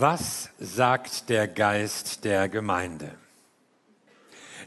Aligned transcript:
Was 0.00 0.50
sagt 0.60 1.28
der 1.28 1.48
Geist 1.48 2.24
der 2.24 2.48
Gemeinde? 2.48 3.10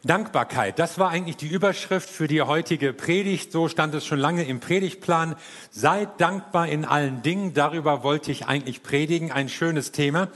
Dankbarkeit, 0.03 0.77
das 0.77 0.99
war 0.99 1.09
eigentlich 1.09 1.37
die 1.37 1.47
Überschrift 1.47 2.09
für 2.09 2.27
die 2.27 2.41
heutige 2.41 2.91
Predigt. 2.91 3.53
So 3.53 3.69
stand 3.69 3.93
es 3.93 4.05
schon 4.05 4.19
lange 4.19 4.43
im 4.43 4.59
Predigtplan. 4.59 5.37
Seid 5.69 6.19
dankbar 6.19 6.67
in 6.67 6.83
allen 6.83 7.21
Dingen. 7.21 7.53
Darüber 7.53 8.03
wollte 8.03 8.29
ich 8.29 8.47
eigentlich 8.47 8.83
predigen. 8.83 9.31
Ein 9.31 9.47
schönes 9.47 9.93
Thema. 9.93 10.27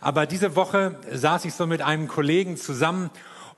Aber 0.00 0.26
diese 0.26 0.56
Woche 0.56 0.98
saß 1.12 1.44
ich 1.44 1.54
so 1.54 1.68
mit 1.68 1.80
einem 1.80 2.08
Kollegen 2.08 2.56
zusammen 2.56 3.10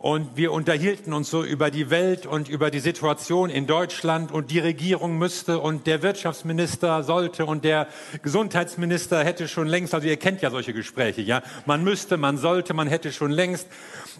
und 0.03 0.37
wir 0.37 0.51
unterhielten 0.51 1.13
uns 1.13 1.31
so 1.31 1.45
über 1.45 1.71
die 1.71 1.89
Welt 1.89 2.27
und 2.27 2.49
über 2.49 2.73
die 2.73 2.81
Situation 2.81 3.51
in 3.51 3.69
Deutschland 3.69 4.33
und 4.33 4.51
die 4.51 4.59
Regierung 4.59 5.17
müsste 5.17 5.61
und 5.61 5.87
der 5.87 6.03
Wirtschaftsminister 6.03 7.05
sollte 7.05 7.47
und 7.47 7.65
der 7.65 7.87
Gesundheitsminister 8.21 9.23
hätte 9.23 9.47
schon 9.47 9.69
längst, 9.69 9.95
also 9.95 10.09
ihr 10.09 10.17
kennt 10.17 10.43
ja 10.43 10.51
solche 10.51 10.73
Gespräche, 10.73 11.23
ja, 11.23 11.41
man 11.67 11.85
müsste, 11.85 12.17
man 12.17 12.37
sollte, 12.37 12.75
man 12.75 12.89
hätte 12.89 13.13
schon 13.13 13.31
längst. 13.31 13.69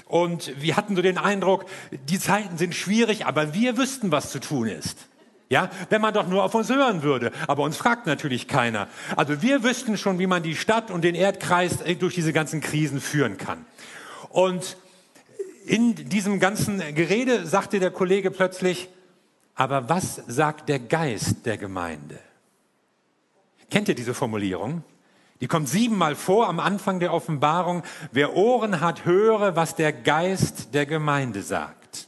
Und 0.07 0.53
wir 0.63 0.77
hatten 0.77 0.95
so 0.95 1.03
den 1.03 1.19
Eindruck, 1.19 1.67
die 2.09 2.21
Zeiten 2.21 2.59
sind 2.59 2.77
schwierig, 2.77 3.27
aber 3.27 3.53
wir 3.53 3.77
wüssten, 3.77 4.13
was 4.13 4.31
zu 4.31 4.39
tun 4.39 4.69
ist. 4.69 5.09
Ja, 5.49 5.69
wenn 5.91 6.01
man 6.01 6.15
doch 6.15 6.29
nur 6.29 6.45
auf 6.45 6.55
uns 6.55 6.71
hören 6.71 7.03
würde. 7.03 7.33
Aber 7.49 7.65
uns 7.65 7.77
fragt 7.77 8.07
natürlich 8.07 8.47
keiner. 8.47 8.87
Also 9.17 9.43
wir 9.43 9.65
wüssten 9.65 9.99
schon, 9.99 10.19
wie 10.21 10.29
man 10.29 10.45
die 10.45 10.55
Stadt 10.55 10.91
und 10.93 11.03
den 11.03 11.15
Erdkreis 11.15 11.79
durch 11.99 12.15
diese 12.15 12.33
ganzen 12.33 12.61
Krisen 12.61 13.01
führen 13.01 13.37
kann. 13.37 13.67
Und 14.31 14.77
in 15.67 15.95
diesem 15.95 16.41
ganzen 16.41 16.79
Gerede 16.95 17.47
sagte 17.47 17.81
der 17.81 17.91
Kollege 17.91 18.31
plötzlich, 18.31 18.89
aber 19.55 19.89
was 19.89 20.17
sagt 20.27 20.69
der 20.69 20.79
Geist 20.79 21.47
der 21.47 21.59
Gemeinde? 21.59 22.19
Kennt 23.71 23.89
ihr 23.89 23.95
diese 23.95 24.15
Formulierung? 24.15 24.83
Die 25.41 25.49
kommt 25.49 25.69
siebenmal 25.69 26.15
vor 26.15 26.49
am 26.49 26.61
Anfang 26.61 27.01
der 27.01 27.13
Offenbarung. 27.13 27.83
Wer 28.13 28.35
Ohren 28.37 28.81
hat, 28.81 29.05
höre, 29.05 29.57
was 29.57 29.75
der 29.75 29.93
Geist 29.93 30.73
der 30.73 30.87
Gemeinde 30.87 31.43
sagt. 31.43 32.07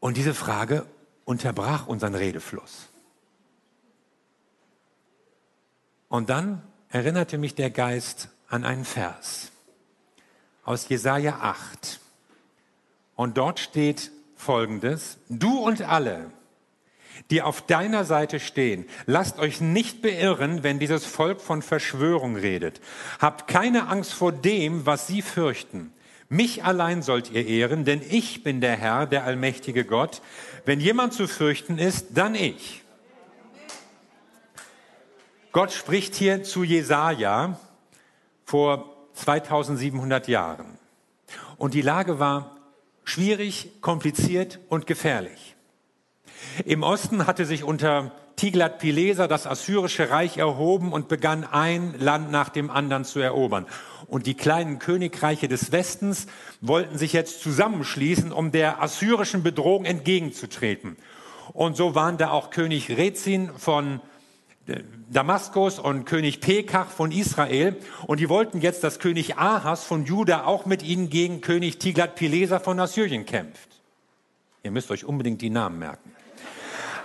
Und 0.00 0.16
diese 0.16 0.34
Frage 0.34 0.84
unterbrach 1.24 1.86
unseren 1.86 2.14
Redefluss. 2.14 2.88
Und 6.08 6.28
dann 6.28 6.62
erinnerte 6.88 7.38
mich 7.38 7.54
der 7.54 7.70
Geist 7.70 8.28
an 8.48 8.64
einen 8.64 8.84
Vers 8.84 9.50
aus 10.64 10.88
Jesaja 10.88 11.38
8. 11.40 12.00
Und 13.16 13.38
dort 13.38 13.60
steht 13.60 14.10
Folgendes. 14.36 15.18
Du 15.28 15.58
und 15.58 15.82
alle, 15.82 16.30
die 17.30 17.42
auf 17.42 17.62
deiner 17.62 18.04
Seite 18.04 18.40
stehen, 18.40 18.86
lasst 19.06 19.38
euch 19.38 19.60
nicht 19.60 20.02
beirren, 20.02 20.62
wenn 20.62 20.78
dieses 20.78 21.06
Volk 21.06 21.40
von 21.40 21.62
Verschwörung 21.62 22.36
redet. 22.36 22.80
Habt 23.20 23.48
keine 23.48 23.88
Angst 23.88 24.12
vor 24.12 24.32
dem, 24.32 24.86
was 24.86 25.06
sie 25.06 25.22
fürchten. 25.22 25.92
Mich 26.28 26.64
allein 26.64 27.02
sollt 27.02 27.30
ihr 27.30 27.46
ehren, 27.46 27.84
denn 27.84 28.02
ich 28.08 28.42
bin 28.42 28.60
der 28.60 28.76
Herr, 28.76 29.06
der 29.06 29.24
allmächtige 29.24 29.84
Gott. 29.84 30.20
Wenn 30.64 30.80
jemand 30.80 31.12
zu 31.12 31.28
fürchten 31.28 31.78
ist, 31.78 32.08
dann 32.14 32.34
ich. 32.34 32.82
Gott 35.52 35.70
spricht 35.70 36.16
hier 36.16 36.42
zu 36.42 36.64
Jesaja 36.64 37.60
vor 38.44 38.93
2700 39.14 40.28
Jahren. 40.28 40.78
Und 41.56 41.74
die 41.74 41.82
Lage 41.82 42.18
war 42.18 42.56
schwierig, 43.04 43.80
kompliziert 43.80 44.60
und 44.68 44.86
gefährlich. 44.86 45.56
Im 46.64 46.82
Osten 46.82 47.26
hatte 47.26 47.46
sich 47.46 47.64
unter 47.64 48.12
Tiglat-Pileser 48.36 49.28
das 49.28 49.46
assyrische 49.46 50.10
Reich 50.10 50.38
erhoben 50.38 50.92
und 50.92 51.08
begann 51.08 51.44
ein 51.44 51.94
Land 51.98 52.30
nach 52.30 52.48
dem 52.48 52.70
anderen 52.70 53.04
zu 53.04 53.20
erobern. 53.20 53.66
Und 54.06 54.26
die 54.26 54.34
kleinen 54.34 54.78
Königreiche 54.78 55.48
des 55.48 55.72
Westens 55.72 56.26
wollten 56.60 56.98
sich 56.98 57.12
jetzt 57.12 57.42
zusammenschließen, 57.42 58.32
um 58.32 58.50
der 58.50 58.82
assyrischen 58.82 59.42
Bedrohung 59.42 59.84
entgegenzutreten. 59.84 60.96
Und 61.52 61.76
so 61.76 61.94
waren 61.94 62.18
da 62.18 62.30
auch 62.30 62.50
König 62.50 62.90
Rezin 62.90 63.50
von 63.56 64.00
Damaskus 65.10 65.78
und 65.78 66.06
König 66.06 66.40
Pekach 66.40 66.88
von 66.88 67.12
Israel 67.12 67.76
und 68.06 68.20
die 68.20 68.28
wollten 68.28 68.60
jetzt, 68.60 68.82
dass 68.82 68.98
König 68.98 69.36
Ahas 69.36 69.84
von 69.84 70.04
Juda 70.04 70.44
auch 70.44 70.64
mit 70.64 70.82
ihnen 70.82 71.10
gegen 71.10 71.40
König 71.40 71.78
Tiglat-Pileser 71.78 72.60
von 72.60 72.80
Assyrien 72.80 73.26
kämpft. 73.26 73.68
Ihr 74.62 74.70
müsst 74.70 74.90
euch 74.90 75.04
unbedingt 75.04 75.42
die 75.42 75.50
Namen 75.50 75.78
merken. 75.78 76.10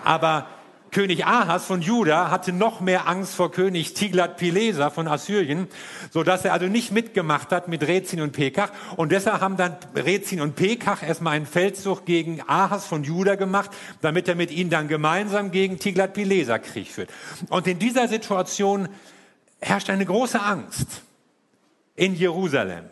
Aber 0.05 0.47
König 0.91 1.25
Ahas 1.25 1.65
von 1.65 1.81
Juda 1.81 2.31
hatte 2.31 2.51
noch 2.51 2.79
mehr 2.79 3.07
Angst 3.07 3.35
vor 3.35 3.51
König 3.51 3.93
Tiglat-Pileser 3.93 4.91
von 4.91 5.07
Assyrien, 5.07 5.67
so 6.11 6.23
dass 6.23 6.45
er 6.45 6.53
also 6.53 6.65
nicht 6.65 6.91
mitgemacht 6.91 7.51
hat 7.51 7.67
mit 7.67 7.87
Rezin 7.87 8.21
und 8.21 8.31
Pekach. 8.31 8.71
Und 8.95 9.11
deshalb 9.11 9.41
haben 9.41 9.57
dann 9.57 9.77
Rezin 9.95 10.41
und 10.41 10.55
Pekach 10.55 11.03
erstmal 11.03 11.35
einen 11.35 11.45
Feldzug 11.45 12.05
gegen 12.05 12.41
Ahas 12.47 12.85
von 12.85 13.03
Juda 13.03 13.35
gemacht, 13.35 13.71
damit 14.01 14.27
er 14.27 14.35
mit 14.35 14.51
ihnen 14.51 14.69
dann 14.69 14.87
gemeinsam 14.87 15.51
gegen 15.51 15.79
Tiglat-Pileser 15.79 16.59
Krieg 16.59 16.87
führt. 16.87 17.09
Und 17.49 17.67
in 17.67 17.79
dieser 17.79 18.07
Situation 18.07 18.89
herrscht 19.59 19.89
eine 19.89 20.05
große 20.05 20.41
Angst 20.41 21.01
in 21.95 22.15
Jerusalem. 22.15 22.85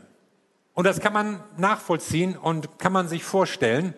Und 0.74 0.86
das 0.86 1.00
kann 1.00 1.14
man 1.14 1.44
nachvollziehen 1.58 2.38
und 2.38 2.78
kann 2.78 2.94
man 2.94 3.08
sich 3.08 3.24
vorstellen. 3.24 3.96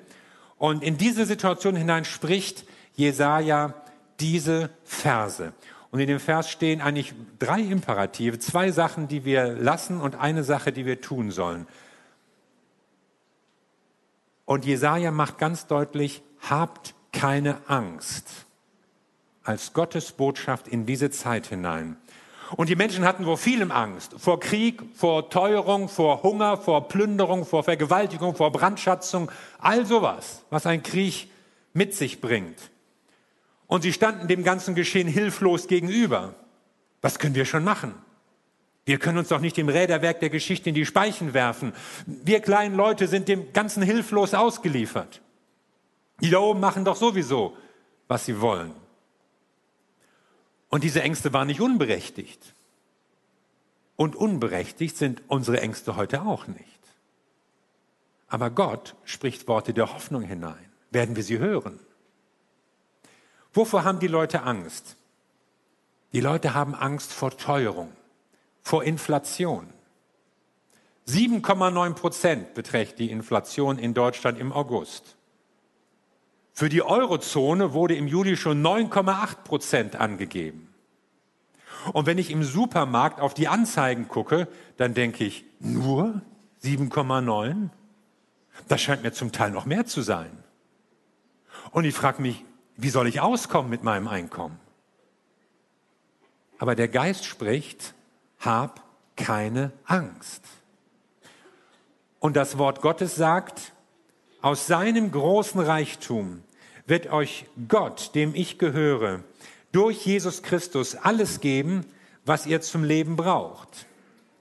Und 0.57 0.83
in 0.83 0.97
diese 0.97 1.25
Situation 1.25 1.75
hinein 1.75 2.05
spricht 2.05 2.65
Jesaja 2.95 3.73
diese 4.19 4.69
Verse. 4.83 5.53
Und 5.91 5.99
in 5.99 6.07
dem 6.07 6.19
Vers 6.19 6.49
stehen 6.49 6.81
eigentlich 6.81 7.13
drei 7.39 7.61
Imperative, 7.61 8.37
zwei 8.39 8.71
Sachen, 8.71 9.07
die 9.07 9.25
wir 9.25 9.53
lassen 9.53 10.01
und 10.01 10.15
eine 10.15 10.43
Sache, 10.43 10.71
die 10.71 10.85
wir 10.85 11.01
tun 11.01 11.31
sollen. 11.31 11.67
Und 14.45 14.65
Jesaja 14.65 15.11
macht 15.11 15.37
ganz 15.37 15.67
deutlich, 15.67 16.21
habt 16.41 16.93
keine 17.11 17.57
Angst 17.67 18.45
als 19.43 19.73
Gottes 19.73 20.11
Botschaft 20.11 20.67
in 20.67 20.85
diese 20.85 21.09
Zeit 21.09 21.47
hinein. 21.47 21.97
Und 22.55 22.69
die 22.69 22.75
Menschen 22.75 23.05
hatten 23.05 23.23
vor 23.23 23.37
vielem 23.37 23.71
Angst. 23.71 24.15
Vor 24.17 24.39
Krieg, 24.39 24.81
vor 24.95 25.29
Teuerung, 25.29 25.87
vor 25.87 26.23
Hunger, 26.23 26.57
vor 26.57 26.87
Plünderung, 26.87 27.45
vor 27.45 27.63
Vergewaltigung, 27.63 28.35
vor 28.35 28.51
Brandschatzung, 28.51 29.31
all 29.59 29.85
sowas, 29.85 30.43
was 30.49 30.65
ein 30.65 30.83
Krieg 30.83 31.29
mit 31.73 31.93
sich 31.93 32.21
bringt. 32.21 32.57
Und 33.69 33.83
sie 33.83 33.93
standen 33.93 34.27
dem 34.27 34.43
ganzen 34.43 34.73
Geschehen 34.73 35.07
hilflos 35.07 35.67
gegenüber. 35.67 36.33
Was 37.03 37.19
können 37.19 37.35
wir 37.35 37.45
schon 37.45 37.63
machen? 37.63 37.93
Wir 38.83 38.97
können 38.97 39.19
uns 39.19 39.27
doch 39.27 39.39
nicht 39.39 39.57
dem 39.57 39.69
Räderwerk 39.69 40.19
der 40.21 40.31
Geschichte 40.31 40.69
in 40.69 40.75
die 40.75 40.87
Speichen 40.87 41.35
werfen. 41.35 41.73
Wir 42.07 42.39
kleinen 42.39 42.75
Leute 42.75 43.07
sind 43.07 43.27
dem 43.27 43.53
Ganzen 43.53 43.83
hilflos 43.83 44.33
ausgeliefert. 44.33 45.21
Die 46.19 46.31
da 46.31 46.39
oben 46.39 46.59
machen 46.59 46.83
doch 46.83 46.95
sowieso, 46.95 47.55
was 48.07 48.25
sie 48.25 48.41
wollen. 48.41 48.73
Und 50.69 50.83
diese 50.83 51.03
Ängste 51.03 51.31
waren 51.31 51.45
nicht 51.45 51.61
unberechtigt. 51.61 52.55
Und 53.95 54.15
unberechtigt 54.15 54.97
sind 54.97 55.21
unsere 55.27 55.61
Ängste 55.61 55.95
heute 55.95 56.23
auch 56.23 56.47
nicht. 56.47 56.65
Aber 58.29 58.49
Gott 58.49 58.95
spricht 59.03 59.47
Worte 59.47 59.75
der 59.75 59.93
Hoffnung 59.93 60.23
hinein. 60.23 60.71
Werden 60.89 61.15
wir 61.15 61.23
sie 61.23 61.37
hören? 61.37 61.79
Wovor 63.53 63.83
haben 63.83 63.99
die 63.99 64.07
Leute 64.07 64.43
Angst? 64.43 64.95
Die 66.13 66.21
Leute 66.21 66.53
haben 66.53 66.75
Angst 66.75 67.13
vor 67.13 67.35
Teuerung, 67.37 67.91
vor 68.61 68.83
Inflation. 68.83 69.67
7,9 71.07 71.93
Prozent 71.93 72.53
beträgt 72.53 72.99
die 72.99 73.09
Inflation 73.09 73.79
in 73.79 73.93
Deutschland 73.93 74.39
im 74.39 74.51
August. 74.51 75.15
Für 76.53 76.69
die 76.69 76.83
Eurozone 76.83 77.73
wurde 77.73 77.95
im 77.95 78.07
Juli 78.07 78.37
schon 78.37 78.61
9,8 78.61 79.35
Prozent 79.43 79.95
angegeben. 79.95 80.67
Und 81.93 82.05
wenn 82.05 82.17
ich 82.17 82.31
im 82.31 82.43
Supermarkt 82.43 83.21
auf 83.21 83.33
die 83.33 83.47
Anzeigen 83.47 84.07
gucke, 84.07 84.47
dann 84.77 84.93
denke 84.93 85.23
ich, 85.23 85.45
nur 85.59 86.21
7,9? 86.63 87.69
Das 88.67 88.81
scheint 88.81 89.03
mir 89.03 89.13
zum 89.13 89.31
Teil 89.31 89.51
noch 89.51 89.65
mehr 89.65 89.85
zu 89.85 90.01
sein. 90.01 90.31
Und 91.71 91.85
ich 91.85 91.95
frage 91.95 92.21
mich, 92.21 92.43
wie 92.81 92.89
soll 92.89 93.07
ich 93.07 93.19
auskommen 93.19 93.69
mit 93.69 93.83
meinem 93.83 94.07
Einkommen? 94.07 94.57
Aber 96.59 96.75
der 96.75 96.87
Geist 96.87 97.25
spricht, 97.25 97.93
hab 98.39 98.83
keine 99.17 99.71
Angst. 99.85 100.43
Und 102.19 102.35
das 102.35 102.57
Wort 102.57 102.81
Gottes 102.81 103.15
sagt, 103.15 103.73
aus 104.41 104.67
seinem 104.67 105.11
großen 105.11 105.59
Reichtum 105.59 106.41
wird 106.85 107.11
euch 107.11 107.45
Gott, 107.67 108.15
dem 108.15 108.33
ich 108.33 108.57
gehöre, 108.57 109.23
durch 109.71 110.05
Jesus 110.05 110.41
Christus 110.41 110.95
alles 110.95 111.41
geben, 111.41 111.85
was 112.25 112.45
ihr 112.45 112.61
zum 112.61 112.83
Leben 112.83 113.17
braucht. 113.17 113.87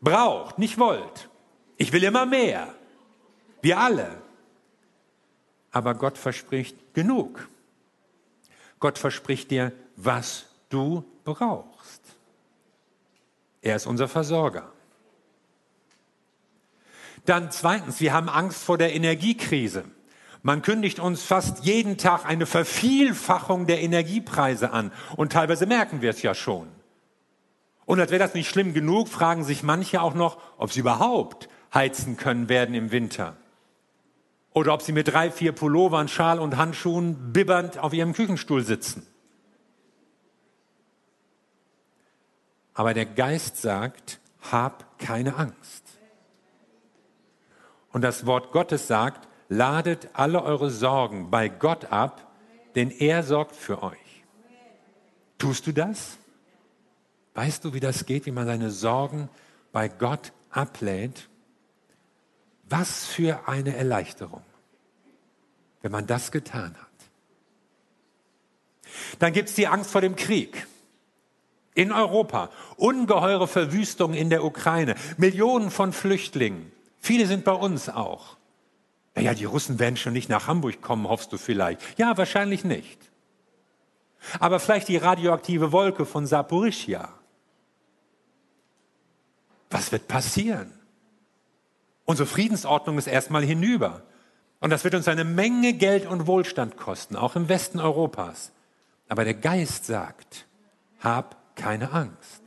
Braucht, 0.01 0.59
nicht 0.59 0.79
wollt. 0.79 1.29
Ich 1.77 1.93
will 1.93 2.05
immer 2.05 2.25
mehr. 2.25 2.73
Wir 3.63 3.81
alle. 3.81 4.23
Aber 5.73 5.95
Gott 5.95 6.17
verspricht 6.17 6.95
genug. 6.95 7.49
Gott 8.81 8.99
verspricht 8.99 9.51
dir, 9.51 9.73
was 9.97 10.47
du 10.69 11.05
brauchst. 11.25 12.03
Er 13.63 13.77
ist 13.77 13.87
unser 13.87 14.09
Versorger. 14.09 14.71
Dann 17.25 17.51
zweitens, 17.51 18.01
wir 18.01 18.13
haben 18.13 18.29
Angst 18.29 18.63
vor 18.63 18.79
der 18.79 18.95
Energiekrise. 18.95 19.85
Man 20.43 20.63
kündigt 20.63 21.01
uns 21.01 21.23
fast 21.23 21.65
jeden 21.65 21.99
Tag 21.99 22.25
eine 22.25 22.47
Vervielfachung 22.47 23.67
der 23.67 23.83
Energiepreise 23.83 24.71
an 24.71 24.93
und 25.17 25.33
teilweise 25.33 25.67
merken 25.67 26.01
wir 26.01 26.11
es 26.11 26.23
ja 26.23 26.35
schon. 26.35 26.69
Und 27.85 28.01
als 28.01 28.11
wäre 28.11 28.23
das 28.23 28.35
nicht 28.35 28.49
schlimm 28.49 28.75
genug, 28.75 29.09
fragen 29.09 29.45
sich 29.45 29.63
manche 29.63 30.01
auch 30.01 30.15
noch, 30.15 30.39
ob 30.57 30.73
sie 30.73 30.81
überhaupt 30.81 31.49
heizen 31.75 32.17
können 32.17 32.49
werden 32.49 32.75
im 32.75 32.93
Winter. 32.93 33.37
Oder 34.53 34.75
ob 34.75 34.83
sie 34.83 34.93
mit 34.93 35.09
drei, 35.09 35.31
vier 35.31 35.53
Pullovern, 35.53 36.09
Schal 36.09 36.39
und 36.41 36.57
Handschuhen 36.57 37.33
bibbernd 37.33 37.79
auf 37.79 37.93
ihrem 37.93 38.13
Küchenstuhl 38.13 38.65
sitzen. 38.65 39.07
Aber 42.75 42.95
der 42.95 43.07
Geist 43.07 43.57
sagt, 43.57 44.21
hab 44.53 44.99
keine 44.99 45.37
Angst. 45.37 45.85
Und 47.93 48.03
das 48.03 48.27
Wort 48.27 48.53
Gottes 48.53 48.87
sagt, 48.87 49.29
ladet 49.49 50.11
alle 50.13 50.43
eure 50.43 50.71
Sorgen 50.71 51.31
bei 51.31 51.49
Gott 51.49 51.87
ab, 51.87 52.31
denn 52.75 52.91
er 52.91 53.23
sorgt 53.23 53.57
für 53.57 53.83
euch. 53.83 54.25
Tust 55.39 55.67
du 55.67 55.73
das? 55.73 56.19
Weißt 57.35 57.65
du, 57.65 57.73
wie 57.73 57.81
das 57.81 58.07
geht, 58.07 58.27
wie 58.27 58.31
man 58.31 58.47
seine 58.47 58.71
Sorgen 58.71 59.29
bei 59.73 59.89
Gott 59.89 60.33
ablädt? 60.51 61.29
Was 62.69 63.07
für 63.07 63.49
eine 63.49 63.75
Erleichterung, 63.75 64.43
wenn 65.83 65.93
man 65.93 66.07
das 66.07 66.31
getan 66.31 66.77
hat. 66.77 66.89
Dann 69.19 69.33
gibt 69.33 69.49
es 69.49 69.55
die 69.55 69.67
Angst 69.67 69.91
vor 69.91 70.01
dem 70.01 70.17
Krieg. 70.17 70.67
In 71.75 71.93
Europa, 71.93 72.51
ungeheure 72.77 73.47
Verwüstung 73.47 74.13
in 74.13 74.31
der 74.31 74.45
Ukraine, 74.45 74.97
Millionen 75.17 75.71
von 75.71 75.93
Flüchtlingen, 75.93 76.73
viele 76.99 77.27
sind 77.27 77.45
bei 77.45 77.53
uns 77.53 77.89
auch. 77.89 78.37
Naja, 79.15 79.35
die 79.35 79.45
Russen 79.45 79.79
werden 79.79 79.97
schon 79.97 80.13
nicht 80.13 80.29
nach 80.29 80.47
Hamburg 80.47 80.81
kommen, 80.81 81.09
hoffst 81.09 81.33
du 81.33 81.39
vielleicht. 81.39 81.81
Ja, 81.99 82.17
wahrscheinlich 82.17 82.65
nicht. 82.65 82.99
Aber 84.41 84.61
vielleicht 84.61 84.89
die 84.89 84.97
radioaktive 84.97 85.73
Wolke 85.73 86.05
von 86.05 86.27
Saporischia. 86.27 87.13
Was 89.71 89.93
wird 89.93 90.09
passieren? 90.09 90.78
Unsere 92.09 92.27
Friedensordnung 92.27 92.97
ist 92.97 93.07
erstmal 93.07 93.45
hinüber. 93.45 94.03
Und 94.61 94.71
das 94.71 94.83
wird 94.83 94.95
uns 94.95 95.09
eine 95.09 95.25
Menge 95.25 95.75
Geld 95.75 96.07
und 96.07 96.27
Wohlstand 96.27 96.79
kosten, 96.79 97.17
auch 97.17 97.37
im 97.37 97.51
Westen 97.51 97.81
Europas. 97.81 98.51
Aber 99.11 99.25
der 99.25 99.35
Geist 99.35 99.85
sagt, 99.85 100.47
hab 101.01 101.55
keine 101.55 101.93
Angst. 101.93 102.41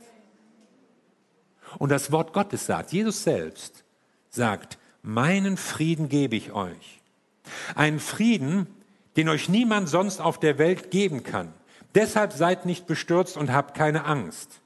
Und 1.78 1.90
das 1.90 2.10
Wort 2.10 2.32
Gottes 2.32 2.66
sagt, 2.66 2.90
Jesus 2.90 3.22
selbst 3.22 3.84
sagt, 4.30 4.78
meinen 5.00 5.56
Frieden 5.56 6.08
gebe 6.08 6.34
ich 6.34 6.50
euch. 6.50 7.00
Einen 7.76 8.00
Frieden, 8.00 8.66
den 9.16 9.28
euch 9.28 9.48
niemand 9.48 9.88
sonst 9.88 10.20
auf 10.20 10.40
der 10.40 10.58
Welt 10.58 10.90
geben 10.90 11.22
kann. 11.22 11.54
Deshalb 11.94 12.32
seid 12.32 12.66
nicht 12.66 12.88
bestürzt 12.88 13.36
und 13.36 13.52
habt 13.52 13.76
keine 13.76 14.06
Angst. 14.06 14.60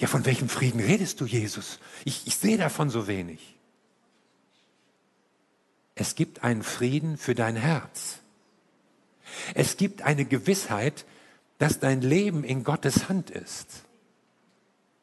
Ja, 0.00 0.06
von 0.06 0.24
welchem 0.26 0.48
Frieden 0.48 0.78
redest 0.78 1.20
du, 1.20 1.26
Jesus? 1.26 1.80
Ich, 2.04 2.28
ich 2.28 2.36
sehe 2.36 2.56
davon 2.56 2.88
so 2.88 3.08
wenig. 3.08 3.56
Es 6.00 6.14
gibt 6.14 6.42
einen 6.42 6.62
Frieden 6.62 7.18
für 7.18 7.34
dein 7.34 7.56
Herz. 7.56 8.20
Es 9.52 9.76
gibt 9.76 10.00
eine 10.00 10.24
Gewissheit, 10.24 11.04
dass 11.58 11.78
dein 11.78 12.00
Leben 12.00 12.42
in 12.42 12.64
Gottes 12.64 13.10
Hand 13.10 13.28
ist 13.28 13.84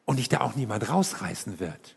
und 0.06 0.16
dich 0.16 0.28
da 0.28 0.40
auch 0.40 0.56
niemand 0.56 0.88
rausreißen 0.88 1.60
wird. 1.60 1.96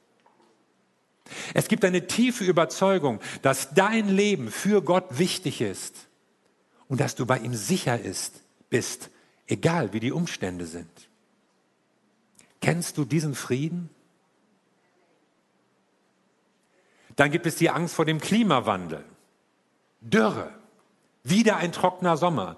Es 1.55 1.67
gibt 1.67 1.83
eine 1.83 2.05
tiefe 2.05 2.43
Überzeugung, 2.43 3.19
dass 3.41 3.73
dein 3.73 4.07
Leben 4.07 4.51
für 4.51 4.83
Gott 4.83 5.17
wichtig 5.17 5.61
ist 5.61 5.95
und 6.87 7.01
dass 7.01 7.15
du 7.15 7.25
bei 7.25 7.39
ihm 7.39 7.55
sicher 7.55 7.99
ist, 7.99 8.41
bist, 8.69 9.09
egal 9.47 9.93
wie 9.93 9.99
die 9.99 10.11
Umstände 10.11 10.67
sind. 10.67 11.09
Kennst 12.61 12.99
du 12.99 13.05
diesen 13.05 13.33
Frieden? 13.33 13.89
Dann 17.15 17.31
gibt 17.31 17.45
es 17.45 17.55
die 17.55 17.69
Angst 17.69 17.95
vor 17.95 18.05
dem 18.05 18.19
Klimawandel. 18.19 19.03
Dürre. 20.01 20.49
Wieder 21.23 21.57
ein 21.57 21.71
trockener 21.71 22.17
Sommer. 22.17 22.57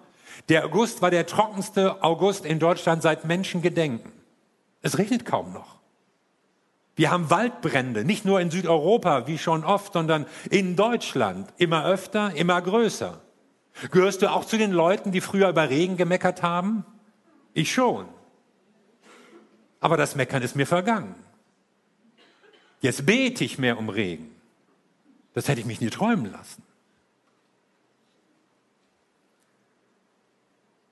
Der 0.50 0.65
August 0.65 1.01
war 1.01 1.11
der 1.11 1.25
trockenste 1.25 2.03
August 2.03 2.45
in 2.45 2.59
Deutschland 2.59 3.01
seit 3.01 3.25
Menschengedenken. 3.25 4.11
Es 4.81 4.97
regnet 4.97 5.25
kaum 5.25 5.53
noch. 5.53 5.79
Wir 6.95 7.09
haben 7.09 7.29
Waldbrände, 7.29 8.05
nicht 8.05 8.23
nur 8.23 8.39
in 8.39 8.51
Südeuropa, 8.51 9.25
wie 9.25 9.38
schon 9.38 9.63
oft, 9.63 9.94
sondern 9.94 10.27
in 10.50 10.75
Deutschland. 10.75 11.51
Immer 11.57 11.85
öfter, 11.85 12.35
immer 12.35 12.61
größer. 12.61 13.19
Gehörst 13.91 14.21
du 14.21 14.31
auch 14.31 14.45
zu 14.45 14.57
den 14.57 14.71
Leuten, 14.71 15.11
die 15.11 15.21
früher 15.21 15.50
über 15.50 15.69
Regen 15.69 15.97
gemeckert 15.97 16.44
haben? 16.44 16.85
Ich 17.53 17.73
schon. 17.73 18.05
Aber 19.79 19.97
das 19.97 20.15
Meckern 20.15 20.44
ist 20.44 20.55
mir 20.55 20.67
vergangen. 20.67 21.15
Jetzt 22.81 23.05
bete 23.05 23.44
ich 23.44 23.57
mehr 23.57 23.79
um 23.79 23.89
Regen. 23.89 24.29
Das 25.33 25.47
hätte 25.47 25.59
ich 25.59 25.65
mich 25.65 25.81
nie 25.81 25.89
träumen 25.89 26.31
lassen. 26.31 26.63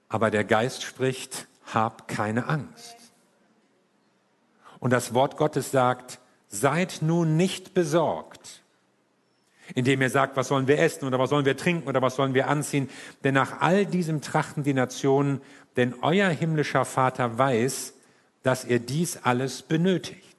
Aber 0.10 0.30
der 0.30 0.44
Geist 0.44 0.84
spricht, 0.84 1.48
hab 1.74 2.08
keine 2.08 2.48
Angst. 2.48 2.98
Und 4.80 4.92
das 4.92 5.14
Wort 5.14 5.38
Gottes 5.38 5.72
sagt, 5.72 6.20
seid 6.50 7.00
nun 7.02 7.38
nicht 7.38 7.74
besorgt, 7.74 8.62
indem 9.74 10.02
er 10.02 10.10
sagt, 10.10 10.36
was 10.36 10.50
sollen 10.50 10.68
wir 10.68 10.80
essen 10.80 11.06
oder 11.06 11.18
was 11.18 11.30
sollen 11.30 11.46
wir 11.46 11.56
trinken 11.56 11.88
oder 11.88 12.02
was 12.02 12.16
sollen 12.16 12.34
wir 12.34 12.48
anziehen. 12.48 12.90
Denn 13.24 13.36
nach 13.36 13.62
all 13.62 13.86
diesem 13.86 14.22
trachten 14.22 14.64
die 14.64 14.74
Nationen, 14.74 15.40
denn 15.78 15.94
euer 16.02 16.30
himmlischer 16.30 16.84
Vater 16.84 17.38
weiß, 17.38 17.94
dass 18.44 18.66
ihr 18.66 18.80
dies 18.80 19.18
alles 19.24 19.62
benötigt. 19.62 20.31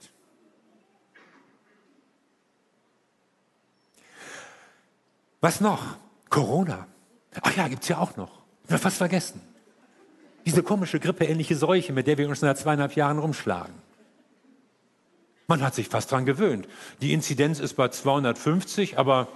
Was 5.43 5.61
noch? 5.61 5.83
Corona. 6.31 6.87
Ach 7.43 7.57
ja, 7.57 7.69
gibt's 7.69 7.89
ja 7.89 7.99
auch 7.99 8.17
noch. 8.17 8.31
Habe 8.69 8.79
fast 8.79 8.97
vergessen. 8.97 9.43
Diese 10.47 10.63
komische 10.63 11.01
grippeähnliche 11.01 11.57
Seuche, 11.57 11.93
mit 11.93 12.07
der 12.07 12.17
wir 12.17 12.29
uns 12.29 12.41
seit 12.41 12.57
zweieinhalb 12.59 12.95
Jahren 12.95 13.19
rumschlagen. 13.19 13.75
Man 15.49 15.61
hat 15.61 15.75
sich 15.75 15.89
fast 15.89 16.11
dran 16.11 16.25
gewöhnt. 16.25 16.69
Die 17.01 17.13
Inzidenz 17.13 17.59
ist 17.59 17.75
bei 17.75 17.89
250, 17.89 18.99
aber 18.99 19.29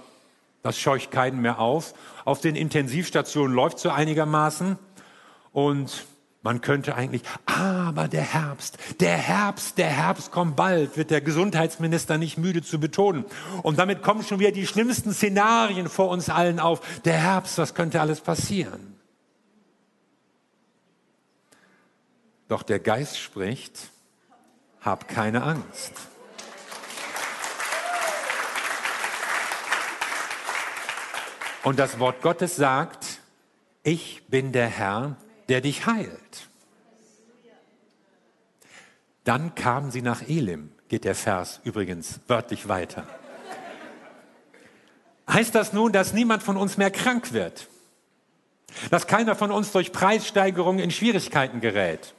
das 0.63 0.79
scheucht 0.79 1.11
keinen 1.11 1.41
mehr 1.41 1.59
auf. 1.59 1.93
Auf 2.23 2.39
den 2.39 2.55
Intensivstationen 2.55 3.53
läuft 3.53 3.77
so 3.77 3.89
einigermaßen. 3.89 4.79
Und 5.51 6.05
man 6.43 6.61
könnte 6.61 6.95
eigentlich, 6.95 7.23
aber 7.45 8.07
der 8.07 8.21
Herbst, 8.21 8.77
der 8.99 9.17
Herbst, 9.17 9.77
der 9.77 9.87
Herbst 9.87 10.31
kommt 10.31 10.55
bald, 10.55 10.95
wird 10.95 11.11
der 11.11 11.21
Gesundheitsminister 11.21 12.17
nicht 12.17 12.37
müde 12.37 12.61
zu 12.61 12.79
betonen. 12.79 13.25
Und 13.63 13.79
damit 13.79 14.01
kommen 14.01 14.23
schon 14.23 14.39
wieder 14.39 14.51
die 14.51 14.67
schlimmsten 14.67 15.13
Szenarien 15.13 15.89
vor 15.89 16.09
uns 16.09 16.29
allen 16.29 16.59
auf. 16.59 17.01
Der 17.01 17.17
Herbst, 17.17 17.57
was 17.57 17.73
könnte 17.73 17.99
alles 17.99 18.21
passieren? 18.21 18.95
Doch 22.47 22.63
der 22.63 22.79
Geist 22.79 23.19
spricht, 23.19 23.89
hab 24.79 25.07
keine 25.07 25.43
Angst. 25.43 25.93
Und 31.63 31.79
das 31.79 31.99
Wort 31.99 32.21
Gottes 32.21 32.55
sagt, 32.55 33.19
ich 33.83 34.23
bin 34.29 34.53
der 34.53 34.67
Herr, 34.67 35.17
der 35.49 35.61
dich 35.61 35.85
heilt. 35.85 36.49
Dann 39.23 39.55
kamen 39.55 39.91
sie 39.91 40.01
nach 40.01 40.21
Elim, 40.21 40.71
geht 40.87 41.03
der 41.03 41.15
Vers 41.15 41.59
übrigens 41.63 42.19
wörtlich 42.27 42.69
weiter. 42.69 43.05
Heißt 45.29 45.53
das 45.53 45.73
nun, 45.73 45.91
dass 45.91 46.13
niemand 46.13 46.43
von 46.43 46.55
uns 46.55 46.77
mehr 46.77 46.91
krank 46.91 47.33
wird? 47.33 47.67
Dass 48.89 49.07
keiner 49.07 49.35
von 49.35 49.51
uns 49.51 49.73
durch 49.73 49.91
Preissteigerungen 49.91 50.79
in 50.79 50.91
Schwierigkeiten 50.91 51.59
gerät? 51.59 52.13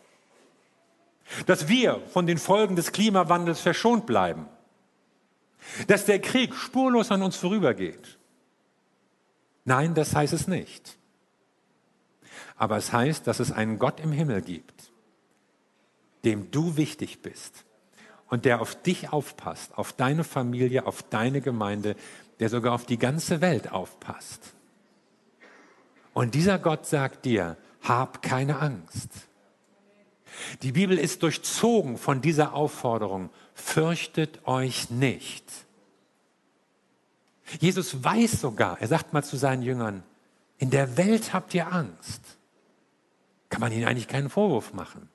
Dass 1.47 1.69
wir 1.69 2.03
von 2.13 2.27
den 2.27 2.37
Folgen 2.37 2.77
des 2.77 2.93
Klimawandels 2.93 3.61
verschont 3.61 4.05
bleiben? 4.05 4.47
Dass 5.87 6.05
der 6.05 6.21
Krieg 6.21 6.55
spurlos 6.55 7.11
an 7.11 7.23
uns 7.23 7.37
vorübergeht? 7.37 8.19
Nein, 9.65 9.95
das 9.95 10.15
heißt 10.15 10.35
es 10.35 10.47
nicht. 10.47 10.98
Aber 12.59 12.77
es 12.77 12.93
heißt, 12.93 13.27
dass 13.27 13.41
es 13.41 13.53
einen 13.53 13.79
Gott 13.79 14.01
im 14.01 14.13
Himmel 14.13 14.43
gibt, 14.43 14.93
dem 16.25 16.51
du 16.51 16.77
wichtig 16.77 17.23
bist 17.23 17.65
und 18.29 18.45
der 18.45 18.61
auf 18.61 18.75
dich 18.83 19.13
aufpasst, 19.13 19.79
auf 19.79 19.93
deine 19.93 20.25
Familie, 20.25 20.87
auf 20.87 21.03
deine 21.05 21.41
Gemeinde, 21.41 21.95
der 22.41 22.49
sogar 22.49 22.75
auf 22.75 22.85
die 22.85 22.99
ganze 22.99 23.41
Welt 23.41 23.71
aufpasst. 23.73 24.55
Und 26.13 26.35
dieser 26.35 26.59
Gott 26.59 26.85
sagt 26.85 27.25
dir, 27.25 27.57
hab 27.83 28.23
keine 28.23 28.59
Angst. 28.59 29.09
Die 30.63 30.73
Bibel 30.73 30.99
ist 30.99 31.23
durchzogen 31.23 31.97
von 31.97 32.21
dieser 32.21 32.55
Aufforderung, 32.55 33.31
fürchtet 33.55 34.47
euch 34.47 34.91
nicht. 34.91 35.45
Jesus 37.61 38.05
weiß 38.05 38.41
sogar, 38.41 38.81
er 38.81 38.89
sagt 38.89 39.13
mal 39.13 39.23
zu 39.23 39.37
seinen 39.37 39.63
Jüngern, 39.63 40.03
in 40.59 40.71
der 40.71 40.97
Welt 40.97 41.33
habt 41.33 41.55
ihr 41.55 41.73
Angst. 41.73 42.38
Kann 43.49 43.61
man 43.61 43.73
ihnen 43.73 43.87
eigentlich 43.87 44.09
keinen 44.09 44.31
Vorwurf 44.31 44.73
machen. 44.73 45.09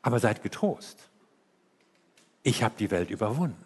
Aber 0.00 0.18
seid 0.18 0.42
getrost. 0.42 1.10
Ich 2.42 2.62
habe 2.62 2.74
die 2.78 2.90
Welt 2.90 3.10
überwunden. 3.10 3.62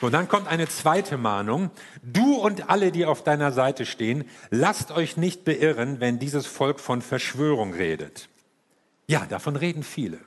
Und 0.00 0.12
dann 0.12 0.28
kommt 0.28 0.48
eine 0.48 0.66
zweite 0.66 1.18
Mahnung. 1.18 1.70
Du 2.02 2.36
und 2.36 2.70
alle, 2.70 2.90
die 2.90 3.04
auf 3.04 3.22
deiner 3.22 3.52
Seite 3.52 3.84
stehen, 3.84 4.24
lasst 4.48 4.90
euch 4.92 5.16
nicht 5.16 5.44
beirren, 5.44 6.00
wenn 6.00 6.18
dieses 6.18 6.46
Volk 6.46 6.80
von 6.80 7.02
Verschwörung 7.02 7.74
redet. 7.74 8.28
Ja, 9.06 9.26
davon 9.26 9.56
reden 9.56 9.82
viele. 9.82 10.18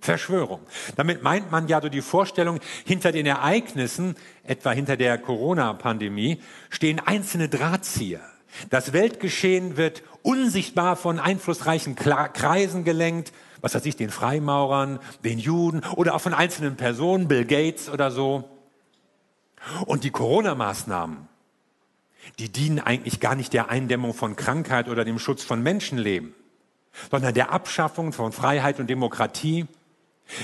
Verschwörung. 0.00 0.60
Damit 0.96 1.22
meint 1.22 1.52
man 1.52 1.68
ja 1.68 1.80
so 1.80 1.88
die 1.88 2.02
Vorstellung, 2.02 2.58
hinter 2.84 3.12
den 3.12 3.26
Ereignissen, 3.26 4.16
etwa 4.42 4.72
hinter 4.72 4.96
der 4.96 5.16
Corona-Pandemie, 5.18 6.42
stehen 6.70 6.98
einzelne 6.98 7.48
Drahtzieher. 7.48 8.28
Das 8.70 8.92
Weltgeschehen 8.92 9.76
wird 9.76 10.02
unsichtbar 10.22 10.96
von 10.96 11.18
einflussreichen 11.18 11.96
Kreisen 11.96 12.84
gelenkt, 12.84 13.32
was 13.60 13.74
weiß 13.74 13.86
ich, 13.86 13.96
den 13.96 14.10
Freimaurern, 14.10 14.98
den 15.24 15.38
Juden 15.38 15.82
oder 15.96 16.14
auch 16.14 16.20
von 16.20 16.34
einzelnen 16.34 16.76
Personen, 16.76 17.28
Bill 17.28 17.44
Gates 17.44 17.88
oder 17.88 18.10
so. 18.10 18.48
Und 19.86 20.04
die 20.04 20.10
Corona-Maßnahmen, 20.10 21.28
die 22.38 22.50
dienen 22.50 22.80
eigentlich 22.80 23.20
gar 23.20 23.34
nicht 23.34 23.52
der 23.52 23.68
Eindämmung 23.68 24.14
von 24.14 24.36
Krankheit 24.36 24.88
oder 24.88 25.04
dem 25.04 25.18
Schutz 25.18 25.44
von 25.44 25.62
Menschenleben, 25.62 26.34
sondern 27.10 27.34
der 27.34 27.52
Abschaffung 27.52 28.12
von 28.12 28.32
Freiheit 28.32 28.80
und 28.80 28.90
Demokratie, 28.90 29.66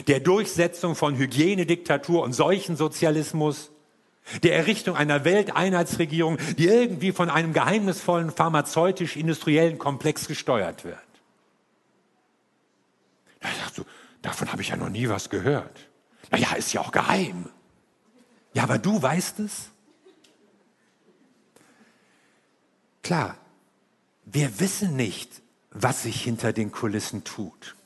der 0.06 0.20
Durchsetzung 0.20 0.94
von 0.94 1.16
Hygienediktatur 1.16 2.22
und 2.22 2.32
Seuchensozialismus, 2.32 3.70
der 4.42 4.56
Errichtung 4.56 4.96
einer 4.96 5.24
Welteinheitsregierung, 5.24 6.38
die 6.56 6.66
irgendwie 6.66 7.12
von 7.12 7.30
einem 7.30 7.52
geheimnisvollen 7.52 8.30
pharmazeutisch-industriellen 8.30 9.78
Komplex 9.78 10.28
gesteuert 10.28 10.84
wird. 10.84 10.98
Da 13.40 13.48
sagst 13.60 13.78
du, 13.78 13.84
davon 14.22 14.52
habe 14.52 14.62
ich 14.62 14.68
ja 14.68 14.76
noch 14.76 14.90
nie 14.90 15.08
was 15.08 15.30
gehört. 15.30 15.88
Naja, 16.30 16.54
ist 16.54 16.72
ja 16.72 16.80
auch 16.80 16.92
geheim. 16.92 17.48
Ja, 18.52 18.64
aber 18.64 18.78
du 18.78 19.00
weißt 19.00 19.40
es? 19.40 19.70
Klar, 23.02 23.36
wir 24.24 24.60
wissen 24.60 24.96
nicht, 24.96 25.40
was 25.70 26.02
sich 26.02 26.22
hinter 26.22 26.52
den 26.52 26.72
Kulissen 26.72 27.24
tut. 27.24 27.76